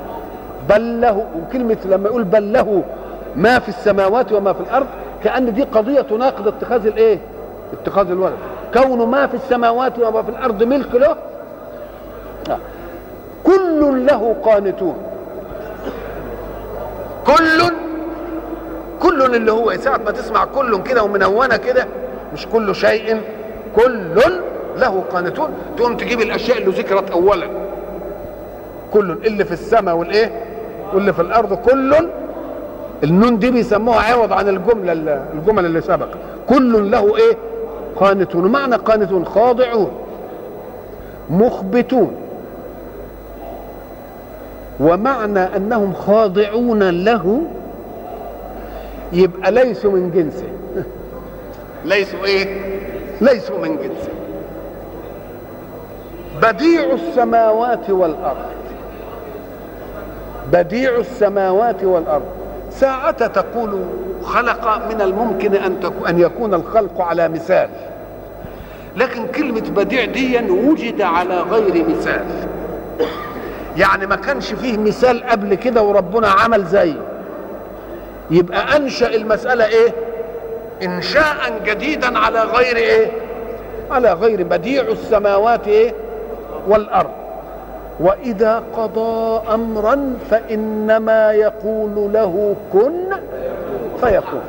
[0.68, 2.82] بل له وكلمة لما يقول بل له
[3.36, 4.86] ما في السماوات وما في الأرض
[5.24, 7.18] كأن دي قضية تناقض اتخاذ الإيه؟
[7.72, 8.36] اتخاذ الولد.
[8.74, 11.16] كون ما في السماوات وما في الأرض ملك له.
[12.48, 12.56] لا.
[13.44, 14.96] كل له قانتون.
[17.26, 17.74] كل
[19.00, 21.86] كل اللي هو ساعة ما تسمع كل كده ومنونة كده
[22.32, 23.20] مش كل شيء
[23.76, 24.20] كل
[24.76, 25.48] له قانتون.
[25.76, 27.65] تقوم تجيب الأشياء اللي ذكرت اولا.
[28.92, 30.32] كل اللي في السماء والإيه؟
[30.94, 31.94] واللي في الأرض كل
[33.04, 34.92] النون دي بيسموها عوض عن الجملة
[35.34, 36.08] الجمل اللي سبق.
[36.48, 37.36] كل له إيه؟
[37.96, 38.52] قانتون.
[38.52, 39.90] معنى قانتون خاضعون
[41.30, 42.16] مخبتون.
[44.80, 47.42] ومعنى أنهم خاضعون له
[49.12, 50.46] يبقى ليسوا من جنسه.
[51.84, 52.76] ليسوا إيه؟
[53.20, 54.10] ليسوا من جنسه.
[56.42, 58.55] بديع السماوات والأرض.
[60.52, 62.24] بديع السماوات والأرض.
[62.70, 63.80] ساعة تقول
[64.22, 65.76] خلق من الممكن أن
[66.08, 67.68] أن يكون الخلق على مثال.
[68.96, 72.24] لكن كلمة بديع دي وجد على غير مثال.
[73.76, 77.02] يعني ما كانش فيه مثال قبل كده وربنا عمل زيه
[78.30, 79.94] يبقى أنشأ المسألة إيه؟
[80.82, 83.10] انشاء جديدا على غير إيه؟
[83.90, 85.94] على غير بديع السماوات إيه؟
[86.68, 87.10] والأرض.
[88.00, 93.16] وإذا قضى أمرا فإنما يقول له كن
[94.00, 94.42] فيكون.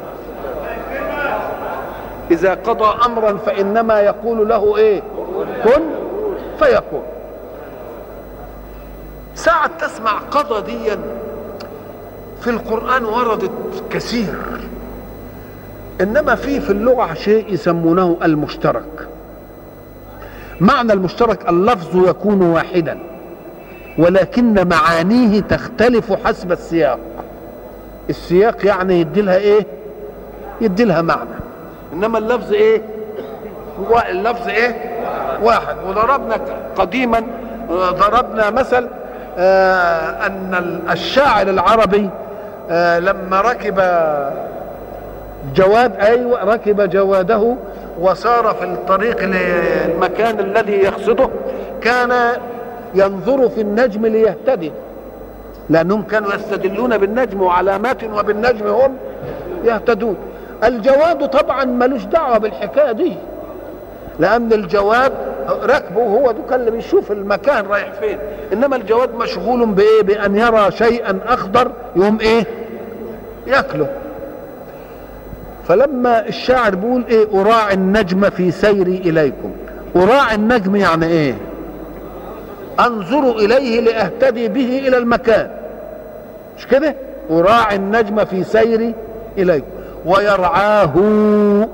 [2.31, 5.01] إذا قضى أمرا فإنما يقول له إيه؟
[5.63, 5.81] كن
[6.59, 7.03] فيكون.
[9.35, 10.97] ساعة تسمع قضى ديا.
[12.41, 13.51] في القرآن وردت
[13.89, 14.35] كثير.
[16.01, 19.07] إنما في في اللغة شيء يسمونه المشترك.
[20.59, 22.99] معنى المشترك اللفظ يكون واحدا.
[23.97, 26.99] ولكن معانيه تختلف حسب السياق.
[28.09, 29.65] السياق يعني يدي لها إيه؟
[30.61, 31.29] يدي لها معنى.
[31.93, 32.81] إنما اللفظ إيه؟
[33.79, 34.75] هو اللفظ إيه؟
[35.43, 35.75] واحد.
[35.87, 36.37] وضربنا
[36.77, 37.23] قديما
[37.71, 38.87] ضربنا مثل
[39.37, 42.09] آه، أن الشاعر العربي
[42.69, 43.81] آه، لما ركب
[45.55, 47.55] جواد أيوه ركب جواده
[47.99, 51.29] وسار في الطريق للمكان الذي يقصده
[51.81, 52.11] كان
[52.95, 54.71] ينظر في النجم ليهتدي.
[55.69, 58.97] لانهم كانوا يستدلون بالنجم وعلامات وبالنجم هم
[59.63, 60.15] يهتدون.
[60.63, 63.13] الجواد طبعا ملوش دعوة بالحكاية دي.
[64.19, 65.11] لأن الجواد
[65.63, 68.17] ركبه هو ده اللي بيشوف المكان رايح فين.
[68.53, 72.43] إنما الجواد مشغول بإيه؟ بأن يرى شيئا أخضر يقوم إيه؟
[73.47, 73.87] يأكله.
[75.67, 79.51] فلما الشاعر بيقول إيه؟ أراعي النجم في سيري إليكم.
[79.95, 81.35] أراعي النجم يعني إيه؟
[82.79, 85.49] أنظر إليه لأهتدي به إلى المكان.
[86.57, 86.95] مش كده؟
[87.31, 88.95] أراعي النجم في سيري
[89.37, 89.65] اليكم
[90.05, 90.97] ويرعاه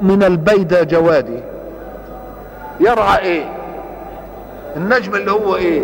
[0.02, 1.40] من البيدى جوادي.
[2.80, 3.44] يرعى إيه؟
[4.78, 5.82] النجم اللي هو إيه؟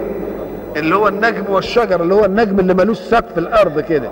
[0.77, 4.09] اللي هو النجم والشجر اللي هو النجم اللي ملوش سقف في الأرض كده.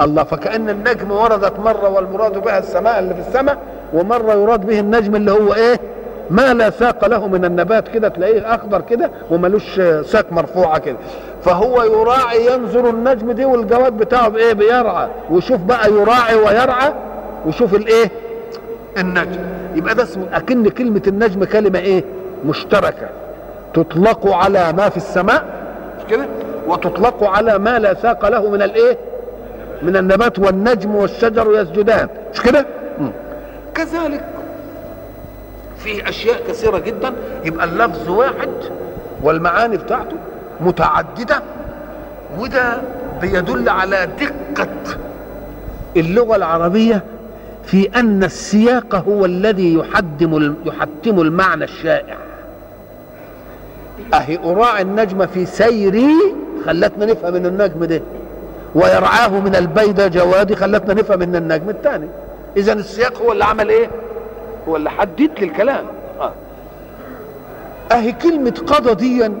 [0.00, 3.58] الله فكأن النجم وردت مرة والمراد بها السماء اللي في السماء
[3.94, 5.80] ومرة يراد به النجم اللي هو إيه؟
[6.30, 10.96] ما لا ساق له من النبات كده تلاقيه أخضر كده وملوش ساق مرفوعة كده.
[11.42, 15.08] فهو يراعي ينظر النجم دي والجواد بتاعه بإيه؟ بيرعى.
[15.30, 16.92] ويشوف بقى يراعي ويرعى
[17.46, 18.10] ويشوف الإيه؟
[18.98, 19.40] النجم.
[19.74, 22.04] يبقى ده اسمه أكن كلمة النجم كلمة إيه؟
[22.44, 23.08] مشتركة.
[23.74, 25.44] تطلق على ما في السماء
[25.98, 26.26] مش كده؟
[26.66, 28.98] وتطلق على ما لا ساق له من الإيه؟
[29.82, 32.66] من النبات والنجم والشجر يسجدان مش كده.
[33.74, 34.24] كذلك
[35.84, 37.12] في أشياء كثيرة جدا
[37.44, 38.48] يبقى اللفظ واحد
[39.22, 40.16] والمعاني بتاعته
[40.60, 41.42] متعددة
[42.38, 42.80] وده
[43.20, 44.68] بيدل على دقة
[45.96, 47.02] اللغة العربية
[47.64, 52.16] في أن السياق هو الذي يحدم يحتم المعنى الشائع.
[54.14, 56.14] أهي اراعي النجم في سيري
[56.66, 58.02] خلتنا نفهم إن النجم ده
[58.74, 62.08] ويرعاه من البيدى جوادي خلتنا نفهم إن النجم الثاني
[62.56, 63.90] اذا السياق هو اللي عمل إيه؟
[64.68, 65.84] هو اللي حدد لي الكلام.
[66.20, 66.32] آه.
[67.92, 69.32] أهي كلمة قضى ديا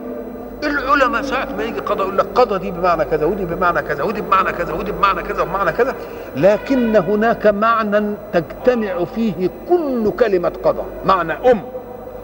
[0.64, 4.20] العلماء ساعة ما يجي قضاء يقول لك قضى دي بمعنى كذا ودي بمعنى كذا ودي
[4.20, 5.94] بمعنى كذا ودي بمعنى كذا وبمعنى كذا.
[6.36, 11.62] لكن هناك معنى تجتمع فيه كل كلمة قضى معنى أم.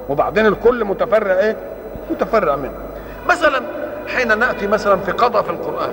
[0.08, 1.56] وبعدين الكل متفرع إيه؟
[2.10, 2.74] متفرع منه.
[3.28, 3.62] مثلا
[4.16, 5.92] حين نأتي مثلا في قضى في القرآن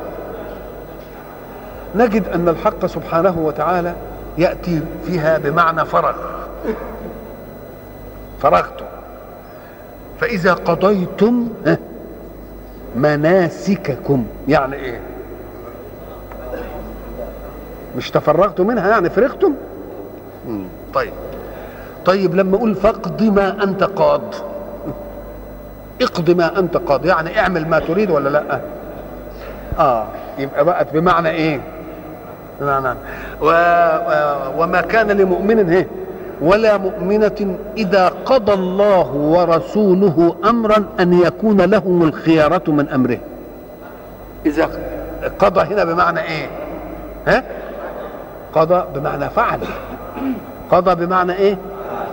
[1.95, 3.93] نجد أن الحق سبحانه وتعالى
[4.37, 6.13] يأتي فيها بمعنى فرغ
[8.41, 8.85] فرغتم
[10.19, 11.49] فإذا قضيتم
[12.95, 14.25] مناسككم.
[14.47, 14.99] يعني إيه؟
[17.97, 19.53] مش تفرغتم منها يعني فرغتم؟
[20.93, 21.13] طيب.
[22.05, 24.21] طيب لما أقول فاقض ما أنت قاض.
[26.01, 27.05] اقض ما أنت قاض.
[27.05, 28.61] يعني اعمل ما تريد ولا لأ؟
[29.79, 30.07] آه.
[30.37, 31.61] يبقى بقت بمعنى إيه؟
[32.61, 32.87] بمعنى
[33.41, 33.45] و...
[33.45, 34.63] و...
[34.63, 35.85] وما كان لمؤمن هي
[36.41, 43.17] ولا مؤمنة إذا قضى الله ورسوله أمرا أن يكون لهم الخيارة من أمره.
[44.45, 44.69] إذا
[45.39, 46.47] قضى هنا بمعنى إيه؟
[47.27, 47.43] ها؟
[48.53, 49.59] قضى بمعنى فعل.
[50.71, 51.57] قضى بمعنى إيه؟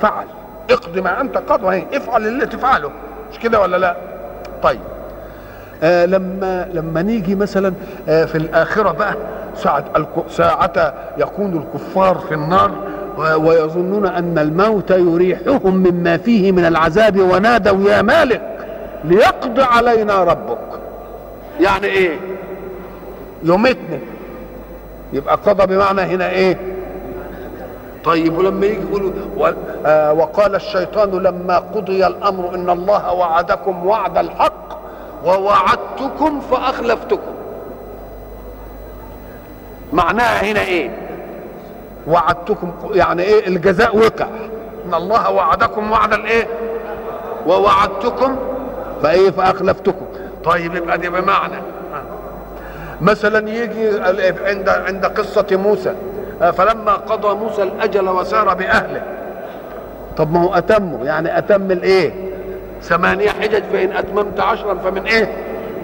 [0.02, 0.26] فعل.
[0.70, 2.90] اقضي ما أنت قضى هي افعل اللي تفعله.
[3.32, 3.96] مش كده ولا لا؟
[4.62, 4.80] طيب.
[5.82, 7.72] آه لما لما نيجي مثلا
[8.08, 9.14] آه في الآخرة بقى
[9.56, 9.84] ساعة
[10.30, 12.70] ساعة يكون الكفار في النار
[13.18, 18.42] ويظنون أن الموت يريحهم مما فيه من العذاب ونادوا يا مالك
[19.04, 20.58] ليقضي علينا ربك.
[21.60, 22.16] يعني إيه؟
[23.42, 23.98] يمتنا
[25.12, 26.58] يبقى قضى بمعنى هنا إيه؟
[28.04, 29.10] طيب ولما يجي يقولوا
[29.86, 34.78] آه وقال الشيطان لما قضي الأمر إن الله وعدكم وعد الحق
[35.24, 37.32] ووعدتكم فأخلفتكم.
[39.92, 40.90] معناها هنا إيه؟
[42.06, 44.26] وعدتكم يعني إيه الجزاء وقع.
[44.86, 46.46] إن الله وعدكم وعد الإيه؟
[47.46, 48.36] ووعدتكم
[49.02, 50.06] فايه فاخلفتكم
[50.44, 51.56] طيب يبقى دي بمعنى.
[53.00, 53.90] مثلا يجي
[54.46, 55.94] عند عند قصة موسى.
[56.40, 59.02] فلما قضى موسى الأجل وسار بأهله.
[60.16, 62.12] طب ما هو أتمه يعني أتم الإيه؟
[62.82, 65.32] ثمانية حجج فإن أتممت عشرا فمن إيه؟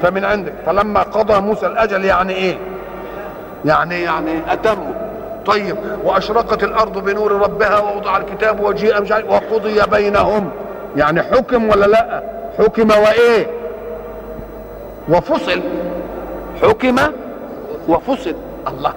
[0.02, 0.52] فمن عندك.
[0.66, 2.58] فلما قضى موسى الأجل يعني إيه؟
[3.64, 4.94] يعني يعني أتمه.
[5.46, 10.50] طيب وأشرقت الأرض بنور ربها ووضع الكتاب وجيء مش عارف وقضي بينهم.
[10.96, 12.22] يعني حكم ولا لا؟
[12.58, 13.46] حكم وإيه؟
[15.08, 15.60] وفصل.
[16.62, 16.96] حكم
[17.88, 18.34] وفصل.
[18.68, 18.92] الله.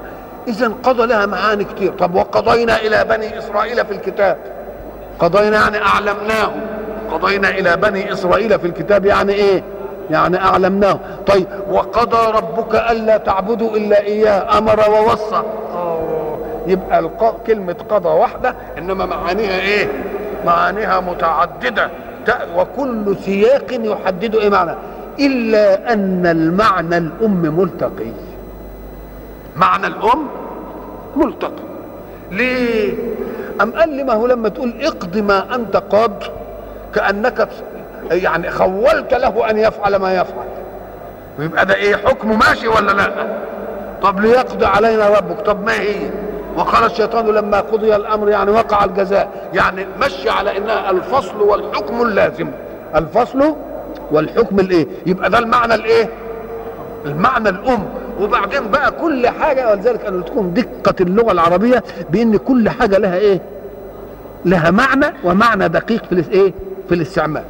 [0.47, 1.91] اذا قضى لها معاني كتير.
[1.91, 4.37] طب وقضينا إلى بني إسرائيل في الكتاب.
[5.19, 6.61] قضينا يعني أعلمناهم.
[7.11, 9.63] قضينا إلى بني إسرائيل في الكتاب يعني إيه؟
[10.09, 15.41] يعني اعلمناه طيب وقضى ربك ألا تعبدوا إلا إياه أمر ووصى.
[16.67, 17.09] يبقى.
[17.47, 19.87] كلمة قضى واحدة إنما معانيها إيه؟
[20.45, 21.89] معانيها متعددة
[22.57, 24.71] وكل سياق يحدد إيه معنى
[25.19, 28.11] إلا أن المعنى الأم ملتقي
[29.55, 30.27] معنى الأم
[31.15, 31.63] ملتقي
[32.31, 32.93] ليه؟
[33.61, 36.23] أم قال لي ما هو لما تقول اقض ما أنت قاض
[36.95, 37.47] كأنك
[38.11, 40.45] يعني خولت له أن يفعل ما يفعل
[41.39, 43.27] ويبقى ده إيه حكمه ماشي ولا لا؟
[44.01, 45.95] طب ليقضي علينا ربك طب ما هي؟
[46.57, 52.47] وقال الشيطان لما قضي الأمر يعني وقع الجزاء يعني مشي على انها الفصل والحكم اللازم.
[52.95, 53.55] الفصل
[54.11, 56.09] والحكم الإيه؟ يبقى ده المعنى الإيه؟
[57.05, 57.85] المعنى الأم.
[58.19, 63.41] وبعدين بقى كل حاجة ولذلك أن تكون دقة اللغة العربية بإن كل حاجة لها إيه؟
[64.45, 66.53] لها معنى ومعنى دقيق في الايه
[66.89, 67.43] في الاستعمال.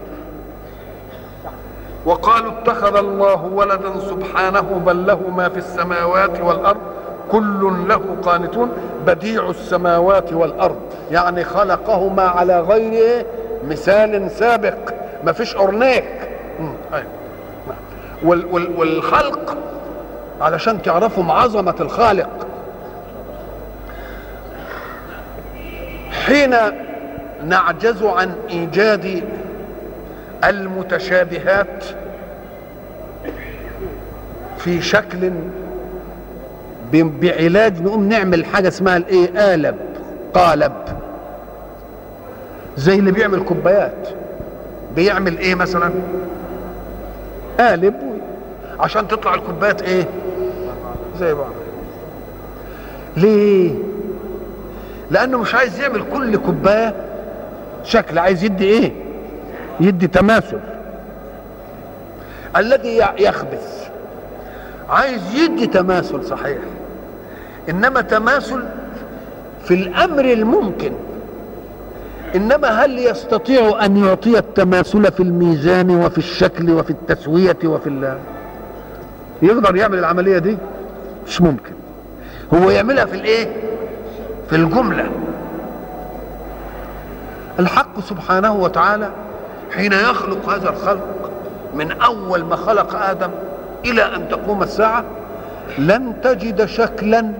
[2.05, 6.77] وقالوا اتخذ الله ولدا سبحانه بل له ما في السماوات والأرض
[7.31, 8.71] كل له قانتون
[9.07, 10.79] بديع السماوات والأرض.
[11.11, 13.25] يعني خلقهما على غير
[13.67, 14.93] مثال سابق.
[15.23, 16.05] ما فيش أورنيك.
[18.23, 19.57] وال وال والخلق
[20.41, 22.47] علشان تعرفوا عظمة الخالق.
[26.25, 26.55] حين
[27.43, 29.23] نعجز عن إيجاد
[30.43, 31.83] المتشابهات
[34.57, 35.31] في شكل
[36.93, 39.75] بعلاج نقوم نعمل حاجة اسمها الايه؟ قالب
[40.33, 40.73] قالب.
[42.77, 44.07] زي اللي بيعمل كوبايات.
[44.95, 45.91] بيعمل إيه مثلا؟
[47.59, 47.95] قالب
[48.79, 50.07] عشان تطلع الكوبايات إيه؟
[51.19, 51.51] زي بعض.
[53.17, 53.75] ليه؟
[55.11, 56.95] لأنه مش عايز يعمل كل كوباية
[57.83, 58.91] شكل عايز يدي إيه؟
[59.79, 60.59] يدي تماثل.
[62.57, 63.89] الذي يخبث.
[64.89, 66.57] عايز يدي تماثل صحيح.
[67.71, 68.63] إنما تماثل
[69.63, 70.91] في الأمر الممكن.
[72.35, 78.19] إنما هل يستطيع أن يعطي التماثل في الميزان وفي الشكل وفي التسوية وفي الله
[79.41, 80.57] يقدر يعمل العملية دي؟
[81.27, 81.73] مش ممكن.
[82.53, 83.47] هو يعملها في الإيه؟
[84.49, 85.05] في الجملة.
[87.59, 89.09] الحق سبحانه وتعالى
[89.71, 91.31] حين يخلق هذا الخلق
[91.75, 93.29] من أول ما خلق آدم
[93.85, 95.03] إلى أن تقوم الساعة
[95.77, 97.31] لن تجد شكلا.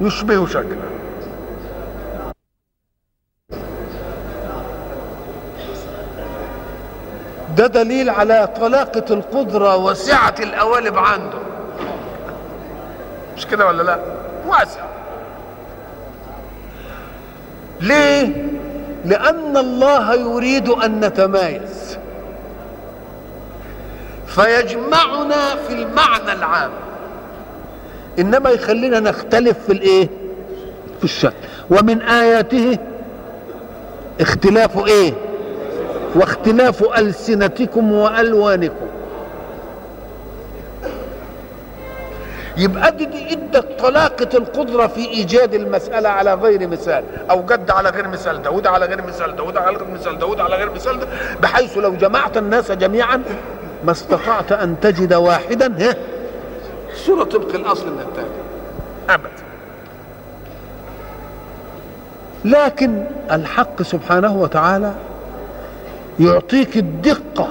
[0.00, 0.82] يشبه شكله
[7.56, 11.38] ده دليل على طلاقة القدرة وسعة القوالب عنده.
[13.36, 13.98] مش كده ولا لا؟
[14.46, 14.80] واسع.
[17.80, 18.46] ليه؟
[19.04, 21.85] لأن الله يريد أن نتمايز.
[24.36, 26.70] فيجمعنا في المعنى العام.
[28.18, 30.08] إنما يخلينا نختلف في الإيه؟
[30.98, 31.34] في الشكل.
[31.70, 32.78] ومن آياته
[34.20, 35.12] اختلاف إيه؟
[36.14, 38.86] واختلاف ألسنتكم وألوانكم.
[42.56, 47.04] يبقى دي, دي ادت طلاقة القدرة في إيجاد المسألة على غير مثال.
[47.30, 50.56] أو جد على غير مثال داود على غير مثال داود على غير مثال داود على
[50.56, 51.06] غير مثال ده
[51.42, 53.22] بحيث لو جمعت الناس جميعا
[53.84, 55.96] ما استطعت أن تجد واحدا ها؟
[56.94, 58.26] صورة طبق الأصل من التالي.
[59.10, 59.46] أبدا
[62.44, 64.94] لكن الحق سبحانه وتعالى
[66.20, 67.48] يعطيك الدقة.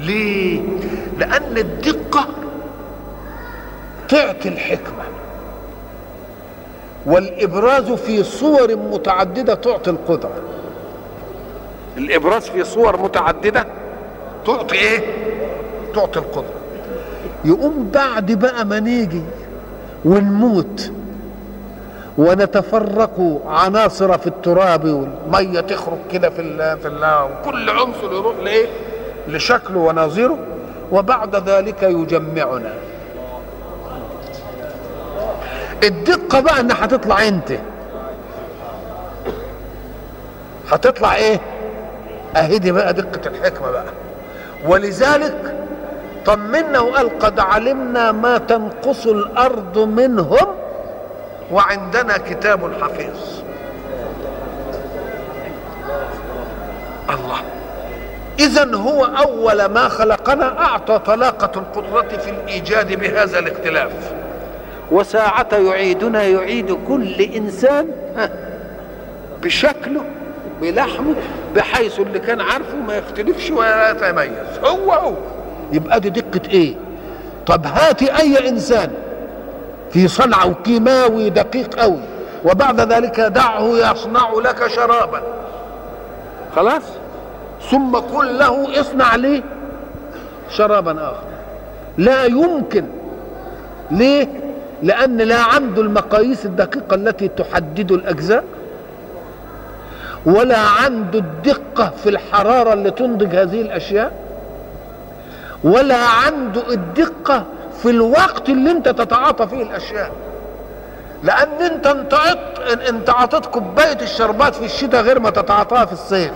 [0.00, 0.60] ليه؟
[1.18, 2.26] لأن الدقة
[4.08, 5.04] تعطي الحكمة.
[7.06, 10.42] والإبراز في صور متعددة تعطي القدرة.
[11.98, 13.66] الإبراز في صور متعددة
[14.46, 15.00] تعطي إيه؟
[15.94, 16.54] تعطي القدرة
[17.44, 19.22] يقوم بعد بقى ما نيجي
[20.04, 20.92] ونموت
[22.18, 28.66] ونتفرق عناصر في التراب والمية تخرج كده في ال في ال وكل عنصر يروح لإيه؟
[29.28, 30.38] لشكله ونظيره
[30.92, 32.74] وبعد ذلك يجمعنا.
[35.84, 37.52] الدقة بقى إن هتطلع أنت.
[40.70, 41.40] هتطلع إيه؟
[42.36, 43.84] اهي دي بقى دقة الحكمة بقى.
[44.66, 45.54] ولذلك
[46.26, 50.46] طمنا وقال قد علمنا ما تنقص الأرض منهم
[51.52, 53.42] وعندنا كتاب حفيظ.
[57.10, 57.38] الله.
[58.38, 63.92] اذا هو أول ما خلقنا أعطى طلاقة القدرة في الإيجاد بهذا الاختلاف.
[64.90, 67.88] وساعة يعيدنا يعيد كل إنسان
[69.42, 70.04] بشكله
[70.60, 71.14] بلحمه
[71.56, 74.58] بحيث اللي كان عارفه ما يختلفش ولا يتميز.
[74.64, 75.14] هو هو.
[75.72, 76.74] يبقى دي دقة إيه؟
[77.46, 78.90] طب هاتي أي إنسان
[79.90, 82.00] في صنعة كيماوي دقيق قوي
[82.44, 85.22] وبعد ذلك دعه يصنع لك شرابا.
[86.56, 86.82] خلاص؟
[87.70, 89.42] ثم قل له اصنع لي
[90.50, 91.24] شرابا آخر.
[91.98, 92.84] لا يمكن.
[93.90, 94.28] ليه؟
[94.82, 98.44] لأن لا عنده المقاييس الدقيقة التي تحدد الأجزاء.
[100.26, 104.12] ولا عنده الدقة في الحرارة اللي تنضج هذه الأشياء؟
[105.64, 107.44] ولا عنده الدقة
[107.82, 110.10] في الوقت اللي انت تتعاطى فيه الأشياء؟
[111.22, 112.14] لأن انت انت
[112.88, 116.30] انت عطيت كوباية الشربات في الشتاء غير ما تتعاطاها في الصيف.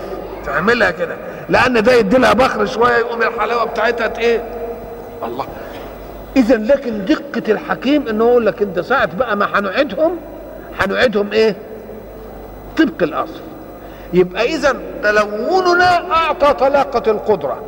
[0.47, 1.17] تعملها كده.
[1.49, 4.43] لأن ده يدي لها بخر شوية يقوم الحلاوة بتاعتها إيه؟
[5.25, 5.47] الله.
[6.37, 10.17] اذا لكن دقة الحكيم انه يقول لك أنت ساعة بقى ما هنعيدهم
[10.81, 11.57] هنعيدهم إيه؟
[12.79, 13.41] طبق الأصل.
[14.13, 17.63] يبقى إذا تلوننا أعطى طلاقة القدرة.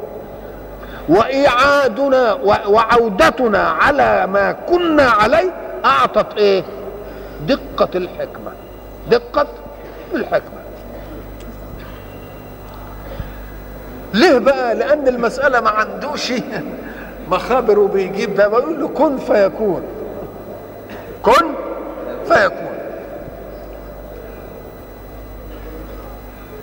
[1.09, 2.33] وايعادنا
[2.69, 5.53] وعودتنا على ما كنا عليه
[5.85, 6.65] أعطت إيه؟
[7.47, 8.53] دقة الحكمة.
[9.11, 9.47] دقة
[10.15, 10.61] الحكمة.
[14.15, 16.33] ليه بقى؟ لأن المسألة ما عندوش
[17.31, 18.49] مخابر وبيجيب ده.
[18.49, 19.83] بقول له كن فيكون.
[21.23, 21.47] كن
[22.29, 22.74] فيكون.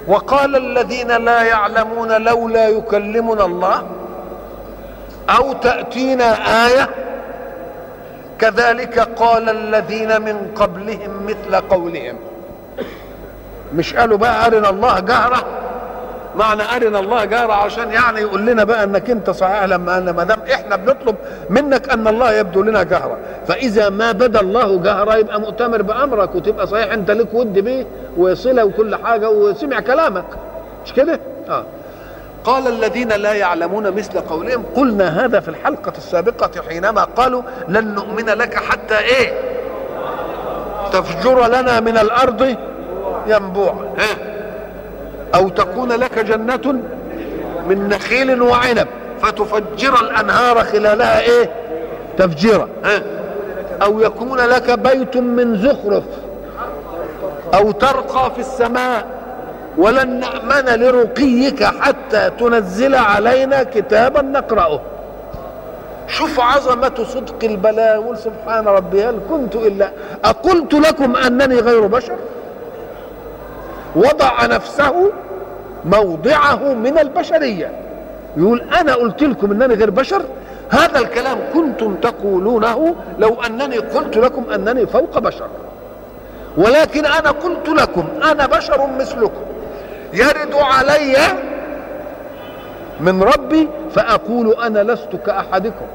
[0.07, 3.83] وقال الذين لا يعلمون لولا يكلمنا الله
[5.29, 6.33] أو تأتينا
[6.67, 6.89] آية
[8.39, 12.15] كذلك قال الذين من قبلهم مثل قولهم.
[13.73, 15.43] مش قالوا بقى أرنا الله جهرة؟
[16.35, 20.23] معنى أرنا الله جهره عشان يعني يقول لنا بقى إنك أنت صحيح لما أنا ما
[20.23, 21.15] دام إحنا بنطلب
[21.49, 23.17] منك أن الله يبدو لنا جهره
[23.47, 27.85] فإذا ما بدا الله جهره يبقى مؤتمر بأمرك وتبقى صحيح أنت لك ود بيه
[28.17, 30.25] وصلة وكل حاجة وسمع كلامك.
[30.85, 31.19] مش كده؟
[31.49, 31.63] آه.
[32.43, 38.25] قال الذين لا يعلمون مثل قولهم قلنا هذا في الحلقة السابقة حينما قالوا لن نؤمن
[38.25, 39.33] لك حتى إيه؟
[40.93, 42.55] تفجر لنا من الأرض
[43.27, 44.30] ينبوع ها
[45.35, 46.81] أو تكون لك جنة
[47.67, 48.87] من نخيل وعنب
[49.21, 51.51] فتفجر الأنهار خلالها إيه؟
[52.17, 52.67] تفجيرا.
[52.83, 53.01] ها
[53.81, 56.03] أو يكون لك بيت من زخرف
[57.53, 59.05] أو ترقى في السماء
[59.77, 64.81] ولن نأمن لرقيك حتى تنزل علينا كتابا نقرأه.
[66.07, 69.91] شوف عظمة صدق البلاء يقول سبحان ربي هل كنت إلا
[70.25, 72.15] أقلت لكم أنني غير بشر؟
[73.95, 75.11] وضع نفسه
[75.85, 77.71] موضعه من البشرية.
[78.37, 80.21] يقول أنا قلت لكم أنني غير بشر؟
[80.69, 85.47] هذا الكلام كنتم تقولونه لو أنني قلت لكم أنني فوق بشر.
[86.57, 89.41] ولكن أنا قلت لكم أنا بشر مثلكم.
[90.13, 91.17] يرد علي
[92.99, 95.85] من ربي فأقول أنا لست كأحدكم.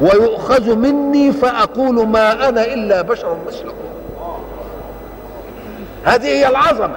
[0.00, 3.89] ويؤخذ مني فأقول ما أنا إلا بشر مثلكم.
[6.04, 6.96] هذه هي العظمة.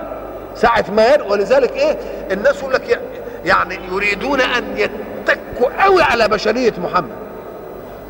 [0.56, 1.24] ساعة ما.
[1.30, 1.98] ولذلك إيه؟
[2.32, 3.00] الناس يقول لك
[3.46, 7.10] يعني يريدون أن يتكوا قوي على بشرية محمد.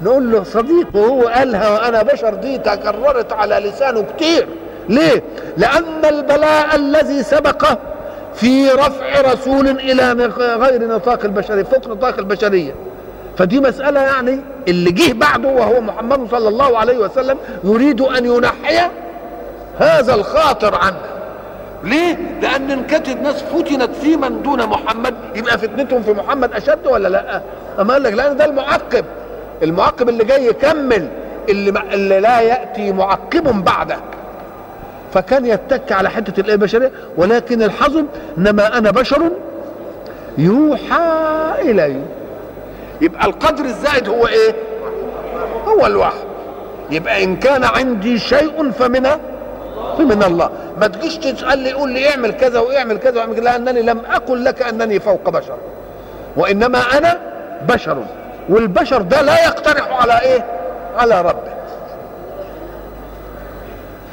[0.02, 4.48] نقول له صديق وهو قالها وأنا بشر دي تكررت على لسانه كتير.
[4.90, 5.24] ليه؟
[5.58, 7.78] لأن البلاء الذي سبقه
[8.34, 12.76] في رفع رسول إلى غير نطاق البشرية فوق نطاق البشرية.
[13.38, 18.90] فدي مسألة يعني اللي جه بعده وهو محمد صلى الله عليه وسلم يريد أن ينحي
[19.80, 21.02] هذا الخاطر عنه.
[21.84, 25.14] ليه؟ لأن إن كانت الناس فتنت في من دون محمد.
[25.36, 27.42] يبقى فتنتهم في محمد أشد ولا لأ؟
[27.80, 29.06] أما قال لك لأن ده المعقب.
[29.64, 31.08] المعقب اللي جاي يكمل
[31.50, 33.98] اللي, اللي لا يأتي معقب بعده.
[35.14, 38.06] فكان يتك على حتة الإيه البشرية ولكن الحظم
[38.38, 39.32] إنما أنا بشر
[40.38, 41.02] يوحى
[41.60, 42.02] إلي.
[43.02, 44.56] يبقى القدر الزائد هو إيه؟
[45.68, 46.18] هو الوحي.
[46.92, 49.08] يبقى إن كان عندي شيء فمن
[49.98, 50.50] فمن الله.
[50.78, 53.44] ما تجيش تسأل لي قول لي اعمل كذا واعمل كذا واعمل كذا.
[53.44, 55.58] لانني لم أقل لك أنني فوق بشر
[56.38, 57.20] وإنما أنا
[57.68, 57.98] بشر
[58.50, 60.46] والبشر ده لا يقترح على إيه؟
[60.98, 61.54] على ربه.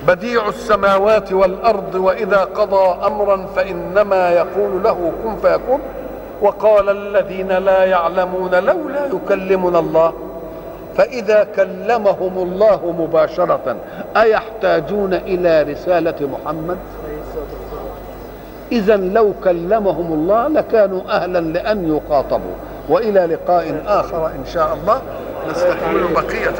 [0.06, 5.80] بديع السماوات والأرض وإذا قضى أمرا فإنما يقول له كن فيكون.
[6.42, 10.12] وقال الذين لا يعلمون لولا يكلمنا الله.
[10.96, 13.76] فإذا كلمهم الله مباشرة
[14.16, 16.76] أيحتاجون إلى رسالة محمد؟
[18.72, 22.54] إذا لو كلمهم الله لكانوا أهلا لأن يخاطبوا.
[22.88, 25.02] وإلى لقاء آخر إن شاء الله.
[25.50, 26.54] نستكمل بقية.